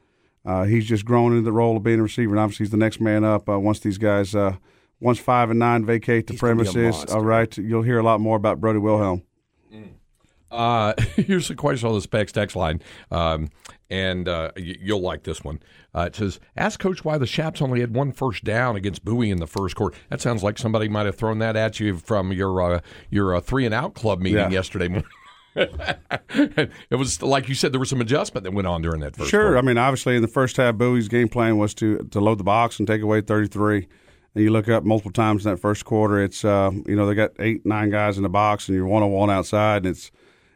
Uh, 0.46 0.62
he's 0.62 0.86
just 0.86 1.04
grown 1.04 1.32
into 1.32 1.42
the 1.42 1.52
role 1.52 1.76
of 1.76 1.82
being 1.82 1.98
a 1.98 2.04
receiver, 2.04 2.30
and 2.30 2.40
obviously 2.40 2.64
he's 2.64 2.70
the 2.70 2.76
next 2.76 3.00
man 3.00 3.24
up. 3.24 3.48
Uh, 3.48 3.58
once 3.58 3.80
these 3.80 3.98
guys, 3.98 4.32
uh, 4.36 4.56
once 5.00 5.18
five 5.18 5.50
and 5.50 5.58
nine 5.58 5.84
vacate 5.84 6.28
the 6.28 6.34
He's 6.34 6.40
gonna 6.40 6.62
be 6.62 6.68
a 6.68 6.72
premises, 6.72 7.12
all 7.12 7.24
right, 7.24 7.54
you'll 7.58 7.82
hear 7.82 7.98
a 7.98 8.04
lot 8.04 8.20
more 8.20 8.36
about 8.36 8.60
Brody 8.60 8.78
Wilhelm. 8.78 9.24
Uh, 10.50 10.94
here's 11.16 11.48
a 11.50 11.54
question 11.54 11.88
on 11.88 11.94
the 11.94 12.00
specs 12.00 12.32
text 12.32 12.56
line, 12.56 12.80
um, 13.10 13.48
and 13.90 14.28
uh, 14.28 14.50
y- 14.56 14.76
you'll 14.80 15.00
like 15.00 15.22
this 15.22 15.42
one. 15.44 15.60
Uh, 15.94 16.02
it 16.08 16.16
says, 16.16 16.40
"Ask 16.56 16.80
Coach 16.80 17.04
why 17.04 17.18
the 17.18 17.26
Chaps 17.26 17.60
only 17.62 17.80
had 17.80 17.94
one 17.94 18.12
first 18.12 18.44
down 18.44 18.76
against 18.76 19.04
Bowie 19.04 19.30
in 19.30 19.38
the 19.38 19.46
first 19.46 19.76
quarter." 19.76 19.96
That 20.08 20.20
sounds 20.20 20.42
like 20.42 20.58
somebody 20.58 20.88
might 20.88 21.06
have 21.06 21.16
thrown 21.16 21.38
that 21.40 21.56
at 21.56 21.78
you 21.80 21.96
from 21.98 22.32
your 22.32 22.60
uh, 22.62 22.80
your 23.10 23.34
uh, 23.36 23.40
three 23.40 23.64
and 23.64 23.74
out 23.74 23.94
club 23.94 24.20
meeting 24.20 24.38
Yeah. 24.38 24.50
yesterday 24.50 24.88
morning. 24.88 25.08
it 25.56 26.70
was 26.96 27.22
like 27.22 27.48
you 27.48 27.54
said, 27.54 27.72
there 27.72 27.80
was 27.80 27.88
some 27.90 28.00
adjustment 28.00 28.44
that 28.44 28.52
went 28.52 28.66
on 28.68 28.82
during 28.82 29.00
that 29.00 29.16
first. 29.16 29.30
Sure. 29.30 29.42
quarter. 29.42 29.58
I 29.58 29.62
mean, 29.62 29.78
obviously, 29.78 30.16
in 30.16 30.22
the 30.22 30.28
first 30.28 30.56
half, 30.56 30.76
Bowie's 30.76 31.08
game 31.08 31.28
plan 31.28 31.58
was 31.58 31.74
to 31.74 31.98
to 32.10 32.20
load 32.20 32.38
the 32.38 32.44
box 32.44 32.78
and 32.78 32.86
take 32.86 33.02
away 33.02 33.20
33. 33.20 33.88
And 34.34 34.44
you 34.44 34.50
look 34.52 34.68
up 34.68 34.84
multiple 34.84 35.10
times 35.10 35.44
in 35.44 35.50
that 35.50 35.56
first 35.56 35.84
quarter, 35.84 36.22
it's 36.22 36.44
uh, 36.44 36.70
you 36.86 36.94
know 36.94 37.06
they 37.06 37.14
got 37.14 37.30
eight, 37.40 37.66
nine 37.66 37.90
guys 37.90 38.16
in 38.16 38.22
the 38.22 38.28
box, 38.28 38.68
and 38.68 38.76
you're 38.76 38.86
one 38.86 39.02
on 39.02 39.10
one 39.10 39.28
outside, 39.28 39.78
and 39.78 39.86
it's 39.96 40.12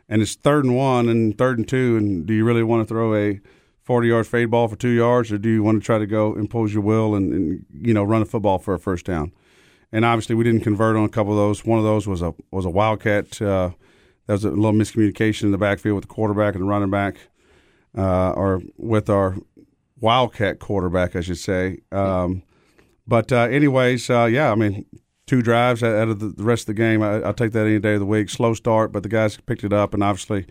and 0.09 0.23
it's 0.23 0.35
third 0.35 0.65
and 0.65 0.77
one 0.77 1.09
and 1.09 1.37
third 1.37 1.59
and 1.59 1.69
two, 1.69 1.97
and 1.97 2.27
do 2.27 2.35
you 2.35 2.45
really 2.45 2.63
want 2.63 2.87
to 2.87 2.93
throw 2.93 3.15
a 3.15 3.41
40 3.83 4.09
yard 4.09 4.27
fade 4.27 4.51
ball 4.51 4.69
for 4.69 4.77
two 4.77 4.89
yards, 4.89 5.31
or 5.31 5.39
do 5.39 5.49
you 5.49 5.63
want 5.63 5.81
to 5.81 5.85
try 5.85 5.99
to 5.99 6.07
go 6.07 6.35
impose 6.35 6.73
your 6.73 6.83
will 6.83 7.15
and, 7.15 7.33
and 7.33 7.67
you 7.73 7.93
know 7.95 8.03
run 8.03 8.23
a 8.23 8.27
football 8.27 8.59
for 8.59 8.75
a 8.75 8.79
first 8.79 9.05
down? 9.05 9.33
And 9.93 10.05
obviously, 10.05 10.35
we 10.35 10.45
didn't 10.45 10.63
convert 10.63 10.97
on 10.97 11.05
a 11.05 11.09
couple 11.09 11.33
of 11.33 11.39
those. 11.39 11.65
One 11.65 11.79
of 11.79 11.85
those 11.85 12.07
was 12.07 12.23
a 12.23 12.35
was 12.51 12.65
a 12.65 12.71
wildcat. 12.71 13.41
Uh, 13.41 13.71
there 14.27 14.35
was 14.35 14.45
a 14.45 14.51
little 14.51 14.73
miscommunication 14.73 15.45
in 15.45 15.53
the 15.53 15.59
backfield 15.59 15.97
with 15.97 16.05
the 16.05 16.15
quarterback 16.15 16.55
and 16.55 16.63
the 16.63 16.69
running 16.69 16.91
back, 16.91 17.17
uh, 17.97 18.31
or 18.31 18.63
with 18.79 19.11
our 19.11 19.37
wildcat 20.01 20.59
quarterback, 20.59 21.15
I 21.15 21.21
should 21.21 21.39
say. 21.39 21.81
Um, 21.93 22.43
but 23.07 23.31
uh, 23.33 23.43
anyways, 23.51 24.09
uh, 24.09 24.25
yeah, 24.25 24.51
I 24.51 24.55
mean, 24.55 24.87
two 25.27 25.43
drives 25.43 25.83
out 25.83 26.09
of 26.09 26.21
the, 26.21 26.43
rest 26.43 26.63
of 26.63 26.67
the 26.67 26.75
game. 26.75 27.03
I, 27.03 27.23
I'll 27.23 27.35
take 27.35 27.53
that 27.53 27.67
any 27.67 27.79
day 27.79 27.95
of 27.95 28.01
the 28.01 28.07
week. 28.07 28.29
Slow 28.31 28.55
start, 28.55 28.93
but 28.93 29.03
the 29.03 29.09
guys 29.09 29.37
picked 29.47 29.65
it 29.65 29.73
up, 29.73 29.95
and 29.95 30.03
obviously 30.03 30.47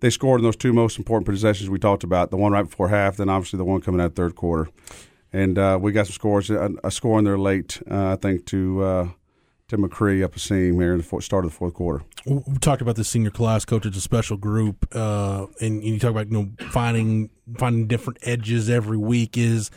they 0.00 0.10
scored 0.10 0.40
in 0.40 0.44
those 0.44 0.56
two 0.56 0.72
most 0.72 0.98
important 0.98 1.26
possessions 1.26 1.70
we 1.70 1.78
talked 1.78 2.04
about. 2.04 2.30
The 2.30 2.36
one 2.36 2.52
right 2.52 2.68
before 2.68 2.88
half, 2.88 3.16
then 3.16 3.28
obviously 3.28 3.56
the 3.56 3.64
one 3.64 3.80
coming 3.80 4.00
out 4.00 4.14
third 4.14 4.34
quarter. 4.34 4.70
and 5.32 5.58
uh, 5.58 5.78
we 5.80 5.92
got 5.92 6.06
some 6.06 6.12
scores. 6.12 6.50
A, 6.50 6.70
a 6.84 6.90
score 6.90 7.18
in 7.18 7.24
there 7.24 7.38
late, 7.38 7.80
uh, 7.90 8.12
I 8.12 8.16
think, 8.16 8.46
to 8.46 8.82
uh, 8.82 9.08
to 9.68 9.78
McCree 9.78 10.22
up 10.22 10.36
a 10.36 10.38
seam 10.38 10.80
here 10.80 10.92
in 10.92 10.98
the 10.98 11.20
start 11.22 11.44
of 11.44 11.50
the 11.50 11.56
fourth 11.56 11.74
quarter. 11.74 12.04
We 12.26 12.58
talked 12.60 12.82
about 12.82 12.96
the 12.96 13.04
senior 13.04 13.30
class, 13.30 13.64
coach. 13.64 13.86
It's 13.86 13.96
a 13.96 14.02
special 14.02 14.36
group, 14.36 14.86
uh, 14.94 15.46
and, 15.60 15.82
and 15.82 15.84
you 15.84 15.98
talk 15.98 16.10
about 16.10 16.30
you 16.30 16.34
know 16.34 16.68
finding 16.70 17.30
finding 17.56 17.86
different 17.86 18.18
edges 18.22 18.68
every 18.68 18.98
week. 18.98 19.38
Is 19.38 19.70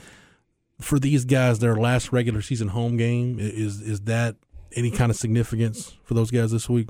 for 0.81 0.99
these 0.99 1.25
guys 1.25 1.59
their 1.59 1.75
last 1.75 2.11
regular 2.11 2.41
season 2.41 2.69
home 2.69 2.97
game? 2.97 3.37
Is 3.39 3.81
is 3.81 4.01
that 4.01 4.35
any 4.75 4.91
kind 4.91 5.09
of 5.09 5.15
significance 5.17 5.95
for 6.03 6.13
those 6.13 6.31
guys 6.31 6.51
this 6.51 6.69
week? 6.69 6.89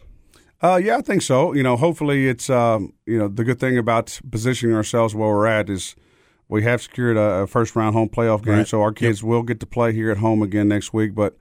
Uh, 0.62 0.80
yeah, 0.84 0.98
I 0.98 1.02
think 1.02 1.22
so. 1.22 1.54
You 1.54 1.64
know, 1.64 1.76
hopefully 1.78 2.28
it's 2.28 2.50
um, 2.50 2.94
you 3.06 3.18
know 3.18 3.28
the 3.28 3.44
good 3.44 3.60
thing 3.60 3.78
about 3.78 4.20
positioning 4.32 4.76
ourselves 4.76 5.14
where 5.14 5.30
we're 5.30 5.48
at 5.48 5.70
is 5.70 5.96
we 6.48 6.64
have 6.64 6.82
secured 6.82 7.18
a, 7.18 7.44
a 7.44 7.48
first 7.48 7.76
round 7.76 7.96
home 7.96 8.10
playoff 8.10 8.44
game, 8.44 8.56
Right. 8.60 8.68
so 8.68 8.82
our 8.82 8.92
kids 8.94 9.24
will 9.24 9.44
get 9.44 9.60
to 9.60 9.66
play 9.66 9.94
here 9.94 10.12
at 10.12 10.18
home 10.18 10.42
again 10.42 10.68
next 10.68 10.94
week. 10.94 11.14
But 11.14 11.38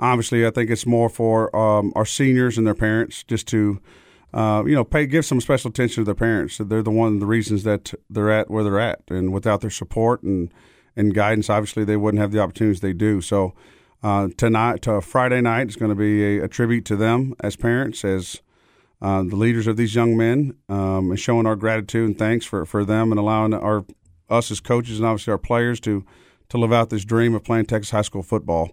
obviously, 0.00 0.46
I 0.46 0.50
think 0.50 0.70
it's 0.70 0.86
more 0.86 1.08
for 1.08 1.54
um, 1.56 1.92
our 1.96 2.06
seniors 2.06 2.56
and 2.58 2.66
their 2.66 2.74
parents 2.74 3.22
just 3.24 3.46
to. 3.48 3.80
Uh, 4.34 4.64
you 4.66 4.74
know, 4.74 4.82
pay 4.82 5.04
give 5.04 5.26
some 5.26 5.42
special 5.42 5.68
attention 5.68 5.96
to 6.02 6.04
their 6.06 6.14
parents. 6.14 6.56
They're 6.56 6.82
the 6.82 6.90
one 6.90 7.18
the 7.18 7.26
reasons 7.26 7.64
that 7.64 7.92
they're 8.08 8.30
at 8.30 8.50
where 8.50 8.64
they're 8.64 8.80
at, 8.80 9.02
and 9.10 9.30
without 9.30 9.60
their 9.60 9.68
support 9.68 10.22
and 10.22 10.50
and 10.96 11.14
guidance, 11.14 11.50
obviously 11.50 11.84
they 11.84 11.96
wouldn't 11.96 12.20
have 12.20 12.32
the 12.32 12.40
opportunities 12.40 12.80
they 12.80 12.92
do. 12.92 13.20
So 13.20 13.54
uh, 14.02 14.28
tonight, 14.36 14.82
to 14.82 15.00
Friday 15.00 15.40
night, 15.40 15.68
is 15.68 15.76
going 15.76 15.90
to 15.90 15.94
be 15.94 16.38
a, 16.38 16.44
a 16.44 16.48
tribute 16.48 16.84
to 16.86 16.96
them 16.96 17.34
as 17.40 17.56
parents, 17.56 18.04
as 18.04 18.40
uh, 19.00 19.22
the 19.22 19.36
leaders 19.36 19.66
of 19.66 19.76
these 19.76 19.94
young 19.94 20.16
men, 20.16 20.56
um, 20.68 21.10
and 21.10 21.18
showing 21.18 21.46
our 21.46 21.56
gratitude 21.56 22.08
and 22.08 22.18
thanks 22.18 22.44
for, 22.44 22.64
for 22.64 22.84
them 22.84 23.10
and 23.12 23.18
allowing 23.18 23.54
our 23.54 23.84
us 24.30 24.50
as 24.50 24.60
coaches 24.60 24.98
and 24.98 25.06
obviously 25.06 25.30
our 25.30 25.38
players 25.38 25.78
to 25.80 26.04
to 26.48 26.58
live 26.58 26.72
out 26.72 26.90
this 26.90 27.04
dream 27.04 27.34
of 27.34 27.44
playing 27.44 27.66
Texas 27.66 27.90
high 27.90 28.02
school 28.02 28.22
football. 28.22 28.72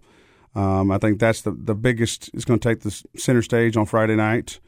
Um, 0.56 0.92
I 0.92 0.98
think 0.98 1.20
that's 1.20 1.42
the 1.42 1.52
the 1.52 1.76
biggest. 1.76 2.30
It's 2.34 2.46
going 2.46 2.60
to 2.60 2.70
take 2.70 2.82
the 2.82 3.04
center 3.18 3.42
stage 3.42 3.78
on 3.78 3.86
Friday 3.86 4.16
night, 4.16 4.60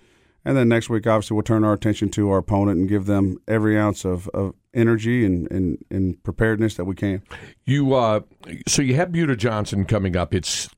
and 0.43 0.57
then 0.57 0.69
next 0.69 0.89
week, 0.89 1.05
obviously, 1.05 1.35
we'll 1.35 1.43
turn 1.43 1.63
our 1.63 1.73
attention 1.73 2.09
to 2.09 2.31
our 2.31 2.39
opponent 2.39 2.79
and 2.79 2.89
give 2.89 3.05
them 3.05 3.37
every 3.47 3.77
ounce 3.77 4.05
of, 4.05 4.27
of 4.29 4.55
energy 4.73 5.25
and, 5.25 5.49
and, 5.51 5.83
and 5.89 6.21
preparedness 6.23 6.75
that 6.75 6.85
we 6.85 6.95
can. 6.95 7.21
You 7.65 7.93
uh, 7.93 8.21
so 8.67 8.81
you 8.81 8.95
have 8.95 9.11
Buda 9.11 9.35
Johnson 9.35 9.85
coming 9.85 10.15
up. 10.15 10.33
It's 10.33 10.69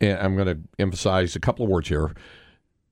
I'm 0.00 0.36
going 0.36 0.46
to 0.46 0.58
emphasize 0.78 1.36
a 1.36 1.40
couple 1.40 1.64
of 1.64 1.70
words 1.70 1.88
here. 1.88 2.14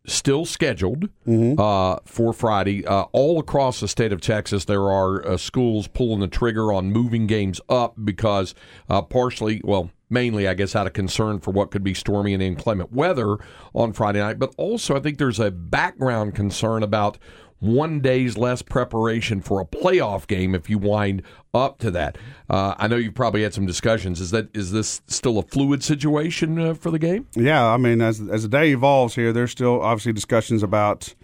Still 0.06 0.46
scheduled 0.46 1.10
uh, 1.58 1.98
for 2.06 2.32
Friday. 2.32 2.86
Uh, 2.86 3.02
all 3.12 3.38
across 3.38 3.80
the 3.80 3.88
state 3.88 4.12
of 4.12 4.22
Texas, 4.22 4.64
there 4.64 4.90
are 4.90 5.26
uh, 5.26 5.36
schools 5.36 5.86
pulling 5.86 6.20
the 6.20 6.28
trigger 6.28 6.72
on 6.72 6.90
moving 6.92 7.26
games 7.26 7.60
up 7.68 7.94
because 8.02 8.54
uh, 8.88 9.02
partially, 9.02 9.60
well, 9.64 9.90
mainly, 10.10 10.48
I 10.48 10.54
guess, 10.54 10.74
out 10.74 10.86
of 10.86 10.92
concern 10.92 11.40
for 11.40 11.50
what 11.50 11.70
could 11.70 11.84
be 11.84 11.94
stormy 11.94 12.34
and 12.34 12.42
inclement 12.42 12.92
weather 12.92 13.38
on 13.74 13.92
Friday 13.92 14.20
night. 14.20 14.38
But 14.38 14.54
also, 14.56 14.96
I 14.96 15.00
think 15.00 15.18
there's 15.18 15.40
a 15.40 15.50
background 15.50 16.34
concern 16.34 16.82
about 16.82 17.18
one 17.60 18.00
day's 18.00 18.38
less 18.38 18.62
preparation 18.62 19.40
for 19.40 19.60
a 19.60 19.64
playoff 19.64 20.26
game 20.26 20.54
if 20.54 20.70
you 20.70 20.78
wind 20.78 21.22
up 21.52 21.78
to 21.78 21.90
that. 21.90 22.16
Uh, 22.48 22.74
I 22.78 22.86
know 22.86 22.96
you've 22.96 23.14
probably 23.14 23.42
had 23.42 23.52
some 23.52 23.66
discussions. 23.66 24.20
Is 24.20 24.30
that 24.30 24.54
is 24.56 24.72
this 24.72 25.00
still 25.06 25.38
a 25.38 25.42
fluid 25.42 25.82
situation 25.82 26.58
uh, 26.58 26.74
for 26.74 26.90
the 26.90 26.98
game? 26.98 27.26
Yeah, 27.34 27.66
I 27.66 27.76
mean, 27.76 28.00
as 28.00 28.20
as 28.20 28.44
the 28.44 28.48
day 28.48 28.70
evolves 28.70 29.14
here, 29.14 29.32
there's 29.32 29.50
still 29.50 29.82
obviously 29.82 30.12
discussions 30.12 30.62
about 30.62 31.14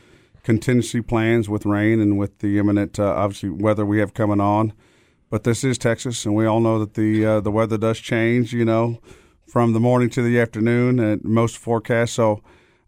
contingency 0.43 1.01
plans 1.01 1.49
with 1.49 1.65
rain 1.65 2.01
and 2.01 2.19
with 2.19 2.39
the 2.41 2.59
imminent, 2.59 2.99
uh, 2.99 3.15
obviously, 3.17 3.49
weather 3.49 3.87
we 3.87 3.99
have 3.99 4.13
coming 4.15 4.41
on. 4.41 4.73
But 5.31 5.45
this 5.45 5.65
is 5.65 5.79
Texas, 5.79 6.25
and 6.25 6.35
we 6.35 6.47
all 6.47 6.61
know 6.61 6.79
that 6.79 6.95
the 6.95 7.25
uh, 7.25 7.41
the 7.41 7.51
weather 7.51 7.79
does 7.79 7.99
change. 7.99 8.53
You 8.53 8.65
know, 8.65 9.01
from 9.47 9.73
the 9.73 9.81
morning 9.81 10.11
to 10.11 10.23
the 10.23 10.39
afternoon 10.41 11.01
at 11.01 11.25
most 11.25 11.59
forecasts. 11.59 12.13
So. 12.13 12.43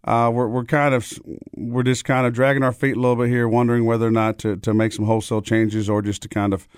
Uh, 0.04 0.30
we're 0.30 0.46
we're 0.46 0.64
kind 0.64 0.94
of 0.94 1.12
we're 1.56 1.82
just 1.82 2.04
kind 2.04 2.28
of 2.28 2.32
dragging 2.32 2.62
our 2.62 2.70
feet 2.70 2.96
a 2.96 3.00
little 3.00 3.16
bit 3.16 3.28
here, 3.28 3.48
wondering 3.48 3.84
whether 3.86 4.06
or 4.06 4.10
not 4.12 4.38
to, 4.38 4.56
to 4.58 4.72
make 4.72 4.92
some 4.92 5.04
wholesale 5.04 5.42
changes 5.42 5.90
or 5.90 6.00
just 6.00 6.22
to 6.22 6.28
kind 6.28 6.54
of 6.54 6.68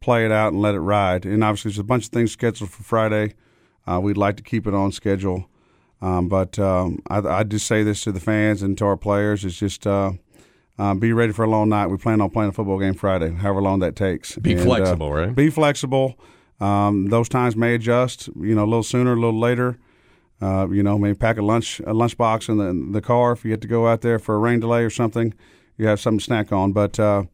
play 0.00 0.24
it 0.24 0.32
out 0.32 0.54
and 0.54 0.62
let 0.62 0.74
it 0.74 0.80
ride. 0.80 1.26
And 1.26 1.44
obviously, 1.44 1.70
there's 1.70 1.78
a 1.78 1.84
bunch 1.84 2.06
of 2.06 2.12
things 2.12 2.32
scheduled 2.32 2.70
for 2.70 2.82
Friday. 2.82 3.34
Uh, 3.86 4.00
we'd 4.00 4.16
like 4.16 4.36
to 4.36 4.42
keep 4.42 4.66
it 4.66 4.72
on 4.72 4.92
schedule, 4.92 5.50
um, 6.00 6.28
but 6.28 6.58
um, 6.58 7.00
I, 7.08 7.18
I 7.18 7.42
just 7.44 7.66
say 7.66 7.82
this 7.82 8.02
to 8.04 8.12
the 8.12 8.20
fans 8.20 8.62
and 8.62 8.76
to 8.78 8.86
our 8.86 8.96
players: 8.96 9.44
is 9.44 9.58
just 9.58 9.86
uh, 9.86 10.12
uh, 10.78 10.94
be 10.94 11.12
ready 11.12 11.32
for 11.32 11.44
a 11.44 11.50
long 11.50 11.68
night. 11.68 11.88
We 11.88 11.96
plan 11.96 12.20
on 12.20 12.30
playing 12.30 12.50
a 12.50 12.52
football 12.52 12.78
game 12.78 12.94
Friday, 12.94 13.30
however 13.32 13.60
long 13.60 13.80
that 13.80 13.96
takes. 13.96 14.36
Be 14.36 14.52
And, 14.52 14.60
uh, 14.60 14.64
flexible, 14.64 15.12
right? 15.12 15.34
Be 15.34 15.50
flexible. 15.50 16.18
Um, 16.60 17.06
those 17.06 17.28
times 17.28 17.56
may 17.56 17.74
adjust. 17.74 18.28
You 18.40 18.54
know, 18.54 18.64
a 18.64 18.66
little 18.66 18.82
sooner, 18.82 19.12
a 19.12 19.16
little 19.16 19.38
later. 19.38 19.78
Uh, 20.40 20.68
you 20.70 20.84
know, 20.84 20.96
maybe 20.98 21.16
pack 21.16 21.36
a 21.36 21.42
lunch 21.42 21.80
a 21.80 21.92
lunchbox 21.92 22.48
in 22.48 22.58
the, 22.58 22.64
in 22.66 22.92
the 22.92 23.00
car 23.00 23.32
if 23.32 23.44
you 23.44 23.50
have 23.50 23.60
to 23.60 23.66
go 23.68 23.88
out 23.88 24.02
there 24.02 24.20
for 24.20 24.36
a 24.36 24.38
rain 24.38 24.60
delay 24.60 24.84
or 24.84 24.90
something. 24.90 25.34
You 25.76 25.86
have 25.88 26.00
something 26.00 26.18
to 26.18 26.24
snack 26.24 26.52
on. 26.52 26.72
But 26.72 26.98
uh, 27.00 27.24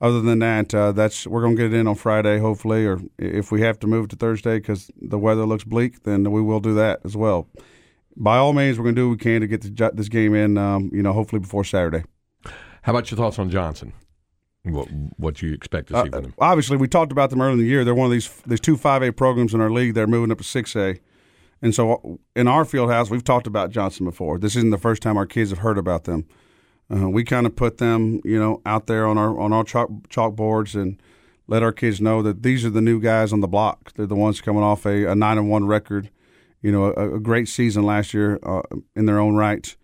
other 0.00 0.20
than 0.20 0.38
that, 0.38 0.72
uh, 0.72 0.92
that's 0.92 1.26
we're 1.26 1.42
gonna 1.42 1.56
get 1.56 1.72
it 1.72 1.74
in 1.74 1.88
on 1.88 1.96
Friday, 1.96 2.38
hopefully, 2.38 2.86
or 2.86 3.00
if 3.18 3.50
we 3.50 3.62
have 3.62 3.80
to 3.80 3.88
move 3.88 4.08
to 4.08 4.16
Thursday 4.16 4.58
because 4.58 4.92
the 5.00 5.18
weather 5.18 5.44
looks 5.44 5.64
bleak, 5.64 6.04
then 6.04 6.30
we 6.30 6.40
will 6.40 6.60
do 6.60 6.74
that 6.74 7.00
as 7.04 7.16
well. 7.16 7.48
By 8.16 8.36
all 8.36 8.52
means, 8.52 8.78
we're 8.78 8.84
gonna 8.84 8.94
do 8.94 9.08
what 9.08 9.18
we 9.18 9.24
can 9.24 9.40
to 9.40 9.48
get 9.48 9.62
this, 9.62 9.90
this 9.94 10.08
game 10.08 10.34
in. 10.34 10.56
Um, 10.56 10.90
you 10.92 11.02
know, 11.02 11.12
hopefully 11.12 11.40
before 11.40 11.64
Saturday. 11.64 12.04
How 12.82 12.92
about 12.92 13.10
your 13.10 13.16
thoughts 13.16 13.38
on 13.38 13.50
Johnson? 13.50 13.92
What 14.64 14.88
what 15.16 15.42
you 15.42 15.52
expect 15.52 15.88
to 15.88 16.02
see 16.04 16.10
from 16.10 16.24
him? 16.26 16.34
obviously 16.38 16.76
we 16.76 16.86
talked 16.86 17.10
about 17.10 17.30
them 17.30 17.40
early 17.40 17.54
in 17.54 17.58
the 17.58 17.64
year. 17.64 17.84
They're 17.84 17.96
one 17.96 18.06
of 18.06 18.12
these 18.12 18.28
these 18.46 18.60
two 18.60 18.76
five 18.76 19.02
A 19.02 19.12
programs 19.12 19.54
in 19.54 19.60
our 19.60 19.70
league. 19.70 19.94
They're 19.94 20.06
moving 20.06 20.30
up 20.30 20.38
to 20.38 20.44
six 20.44 20.76
A, 20.76 21.00
and 21.60 21.74
so 21.74 22.20
in 22.36 22.46
our 22.46 22.64
field 22.64 22.90
house, 22.90 23.10
we've 23.10 23.24
talked 23.24 23.48
about 23.48 23.70
Johnson 23.70 24.06
before. 24.06 24.38
This 24.38 24.54
isn't 24.54 24.70
the 24.70 24.78
first 24.78 25.02
time 25.02 25.16
our 25.16 25.26
kids 25.26 25.50
have 25.50 25.60
heard 25.60 25.78
about 25.78 26.04
them. 26.04 26.26
Uh, 26.92 27.08
we 27.08 27.24
kind 27.24 27.46
of 27.46 27.56
put 27.56 27.78
them, 27.78 28.20
you 28.24 28.38
know, 28.38 28.60
out 28.64 28.86
there 28.86 29.06
on 29.06 29.18
our 29.18 29.36
on 29.38 29.52
our 29.52 29.64
chalk 29.64 29.90
chalkboards 30.08 30.80
and 30.80 31.00
let 31.48 31.62
our 31.64 31.72
kids 31.72 32.00
know 32.00 32.22
that 32.22 32.44
these 32.44 32.64
are 32.64 32.70
the 32.70 32.80
new 32.80 33.00
guys 33.00 33.32
on 33.32 33.40
the 33.40 33.48
block. 33.48 33.92
They're 33.94 34.06
the 34.06 34.14
ones 34.14 34.40
coming 34.40 34.62
off 34.62 34.86
a, 34.86 35.06
a 35.06 35.14
nine 35.16 35.38
and 35.38 35.50
one 35.50 35.66
record. 35.66 36.10
You 36.60 36.70
know, 36.70 36.92
a, 36.96 37.16
a 37.16 37.20
great 37.20 37.48
season 37.48 37.84
last 37.84 38.14
year 38.14 38.38
uh, 38.44 38.62
in 38.94 39.06
their 39.06 39.18
own 39.18 39.34
right 39.34 39.74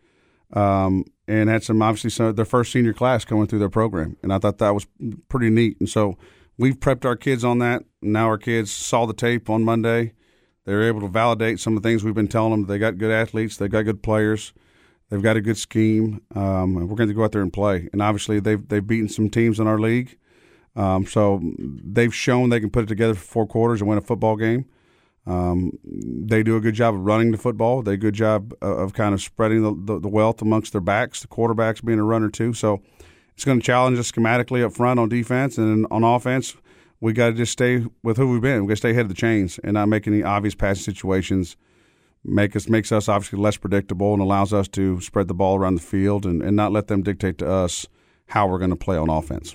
um, 0.53 1.05
and 1.29 1.51
had 1.51 1.63
some 1.63 1.81
obviously 1.83 2.11
some 2.11 2.35
their 2.35 2.45
first 2.45 2.73
senior 2.73 2.95
class 2.95 3.25
coming 3.25 3.47
through 3.47 3.59
their 3.61 3.69
program, 3.69 4.17
and 4.23 4.33
I 4.33 4.39
thought 4.39 4.59
that 4.59 4.75
was 4.75 4.87
pretty 5.29 5.51
neat. 5.51 5.77
And 5.79 5.89
so 5.89 6.17
we've 6.57 6.81
prepped 6.81 7.05
our 7.05 7.17
kids 7.17 7.45
on 7.45 7.59
that. 7.59 7.85
Now 8.01 8.27
our 8.27 8.39
kids 8.39 8.71
saw 8.71 9.07
the 9.07 9.15
tape 9.15 9.51
on 9.51 9.63
Monday. 9.63 10.15
They 10.65 10.75
were 10.75 10.83
able 10.83 11.03
to 11.03 11.09
validate 11.09 11.61
some 11.61 11.77
of 11.77 11.83
the 11.83 11.89
things 11.89 12.03
we've 12.03 12.15
been 12.15 12.29
telling 12.29 12.51
them. 12.51 12.67
They 12.67 12.79
got 12.79 12.99
good 12.99 13.11
athletes. 13.11 13.57
They 13.57 13.69
got 13.69 13.83
good 13.83 14.03
players. 14.03 14.53
They've 15.09 15.23
got 15.23 15.37
a 15.37 15.41
good 15.41 15.57
scheme. 15.57 16.21
Um, 16.35 16.77
and 16.77 16.89
we're 16.89 16.97
going 16.97 17.09
to 17.09 17.15
go 17.15 17.25
out 17.25 17.33
there 17.33 17.43
and 17.43 17.53
play. 17.53 17.89
And 17.93 18.03
obviously 18.03 18.41
they've 18.41 18.67
they've 18.67 18.87
beaten 18.87 19.09
some 19.09 19.31
teams 19.31 19.61
in 19.61 19.67
our 19.67 19.79
league. 19.79 20.19
Um, 20.77 21.07
so 21.07 21.41
they've 21.59 22.15
shown 22.15 22.51
they 22.51 22.61
can 22.61 22.71
put 22.71 22.85
it 22.85 22.89
together 22.89 23.15
for 23.15 23.25
four 23.25 23.47
quarters 23.47 23.81
and 23.81 23.89
win 23.89 23.99
a 23.99 24.03
football 24.03 24.37
game. 24.37 24.67
Um, 25.29 25.79
they 25.85 26.43
do 26.43 26.57
a 26.57 26.61
good 26.61 26.75
job 26.75 26.95
of 26.95 27.03
running 27.03 27.33
the 27.33 27.39
football. 27.39 27.83
They 27.83 27.93
do 27.93 27.95
a 27.95 28.11
good 28.11 28.15
job 28.15 28.55
of, 28.63 28.79
of 28.79 28.93
kind 28.95 29.13
of 29.13 29.21
spreading 29.21 29.63
the, 29.63 29.93
the, 29.93 30.01
the 30.01 30.09
wealth 30.09 30.41
amongst 30.41 30.73
their 30.73 30.81
backs. 30.81 31.21
The 31.21 31.29
quarterbacks 31.29 31.85
being 31.85 31.99
a 31.99 32.05
runner 32.05 32.31
too, 32.31 32.55
so 32.55 32.81
it's 33.35 33.45
going 33.45 33.61
to 33.61 33.65
challenge 33.65 33.99
us 33.99 34.11
schematically 34.11 34.65
up 34.65 34.73
front 34.73 34.99
on 34.99 35.09
defense 35.09 35.59
and 35.59 35.87
on 35.91 36.03
offense. 36.03 36.57
We 37.01 37.13
got 37.13 37.29
to 37.29 37.33
just 37.35 37.53
stay 37.53 37.85
with 38.03 38.17
who 38.17 38.33
we've 38.33 38.41
been. 38.41 38.63
We 38.63 38.69
got 38.69 38.73
to 38.73 38.77
stay 38.79 38.91
ahead 38.91 39.03
of 39.03 39.11
the 39.11 39.15
chains 39.15 39.61
and 39.63 39.75
not 39.75 39.89
make 39.89 40.07
any 40.07 40.23
obvious 40.23 40.55
passing 40.55 40.83
situations. 40.83 41.57
Make 42.25 42.57
us 42.57 42.69
makes 42.69 42.91
us 42.91 43.09
obviously 43.09 43.39
less 43.39 43.57
predictable 43.57 44.13
and 44.13 44.23
allows 44.23 44.53
us 44.53 44.67
to 44.69 45.01
spread 45.03 45.29
the 45.29 45.35
ball 45.35 45.57
around 45.57 45.77
the 45.77 45.83
field 45.83 46.27
and, 46.27 46.43
and 46.43 46.57
not 46.57 46.73
let 46.73 46.89
them 46.89 47.03
dictate 47.03 47.39
to 47.39 47.49
us 47.49 47.87
how 48.27 48.49
we're 48.49 48.59
going 48.59 48.71
to 48.71 48.77
play 48.77 48.97
on 48.97 49.09
offense. 49.09 49.55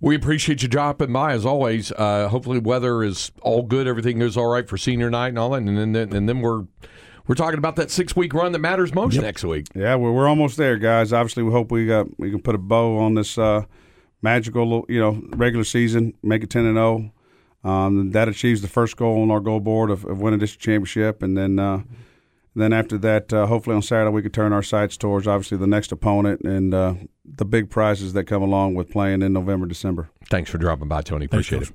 We 0.00 0.14
appreciate 0.14 0.62
you 0.62 0.68
dropping 0.68 1.12
by 1.12 1.32
as 1.32 1.46
always. 1.46 1.90
Uh, 1.92 2.28
hopefully, 2.28 2.58
weather 2.58 3.02
is 3.02 3.32
all 3.40 3.62
good. 3.62 3.86
Everything 3.86 4.18
goes 4.18 4.36
all 4.36 4.46
right 4.46 4.68
for 4.68 4.76
senior 4.76 5.10
night 5.10 5.28
and 5.28 5.38
all 5.38 5.50
that, 5.50 5.62
and 5.62 5.94
then 5.94 6.14
and 6.14 6.28
then 6.28 6.40
we're 6.40 6.64
we're 7.26 7.34
talking 7.34 7.58
about 7.58 7.76
that 7.76 7.90
six 7.90 8.14
week 8.14 8.34
run 8.34 8.52
that 8.52 8.58
matters 8.58 8.94
most 8.94 9.18
next 9.20 9.42
week. 9.42 9.66
Yeah, 9.74 9.96
we're, 9.96 10.12
we're 10.12 10.28
almost 10.28 10.58
there, 10.58 10.76
guys. 10.76 11.12
Obviously, 11.12 11.42
we 11.42 11.50
hope 11.50 11.70
we 11.72 11.86
got 11.86 12.06
we 12.18 12.30
can 12.30 12.42
put 12.42 12.54
a 12.54 12.58
bow 12.58 12.98
on 12.98 13.14
this 13.14 13.38
uh, 13.38 13.62
magical, 14.22 14.84
you 14.88 15.00
know, 15.00 15.22
regular 15.30 15.64
season, 15.64 16.14
make 16.22 16.42
it 16.42 16.50
ten 16.50 16.66
and 16.66 16.76
zero. 16.76 17.12
Um, 17.64 18.12
that 18.12 18.28
achieves 18.28 18.62
the 18.62 18.68
first 18.68 18.96
goal 18.96 19.22
on 19.22 19.30
our 19.30 19.40
goal 19.40 19.58
board 19.60 19.90
of, 19.90 20.04
of 20.04 20.20
winning 20.20 20.38
this 20.38 20.54
championship, 20.54 21.22
and 21.22 21.36
then 21.36 21.58
uh, 21.58 21.82
then 22.62 22.72
after 22.72 22.96
that, 22.98 23.32
uh, 23.32 23.46
hopefully 23.46 23.76
on 23.76 23.82
Saturday 23.82 24.10
we 24.10 24.22
can 24.22 24.32
turn 24.32 24.52
our 24.52 24.62
sights 24.62 24.96
towards 24.96 25.26
obviously 25.26 25.58
the 25.58 25.66
next 25.66 25.92
opponent 25.92 26.40
and 26.42 26.72
uh, 26.72 26.94
the 27.24 27.44
big 27.44 27.70
prizes 27.70 28.12
that 28.14 28.24
come 28.24 28.42
along 28.42 28.74
with 28.74 28.90
playing 28.90 29.22
in 29.22 29.32
November, 29.32 29.66
December. 29.66 30.08
Thanks 30.30 30.50
for 30.50 30.58
dropping 30.58 30.88
by, 30.88 31.02
Tony. 31.02 31.26
Appreciate 31.26 31.58
Coach. 31.58 31.68
it. 31.70 31.74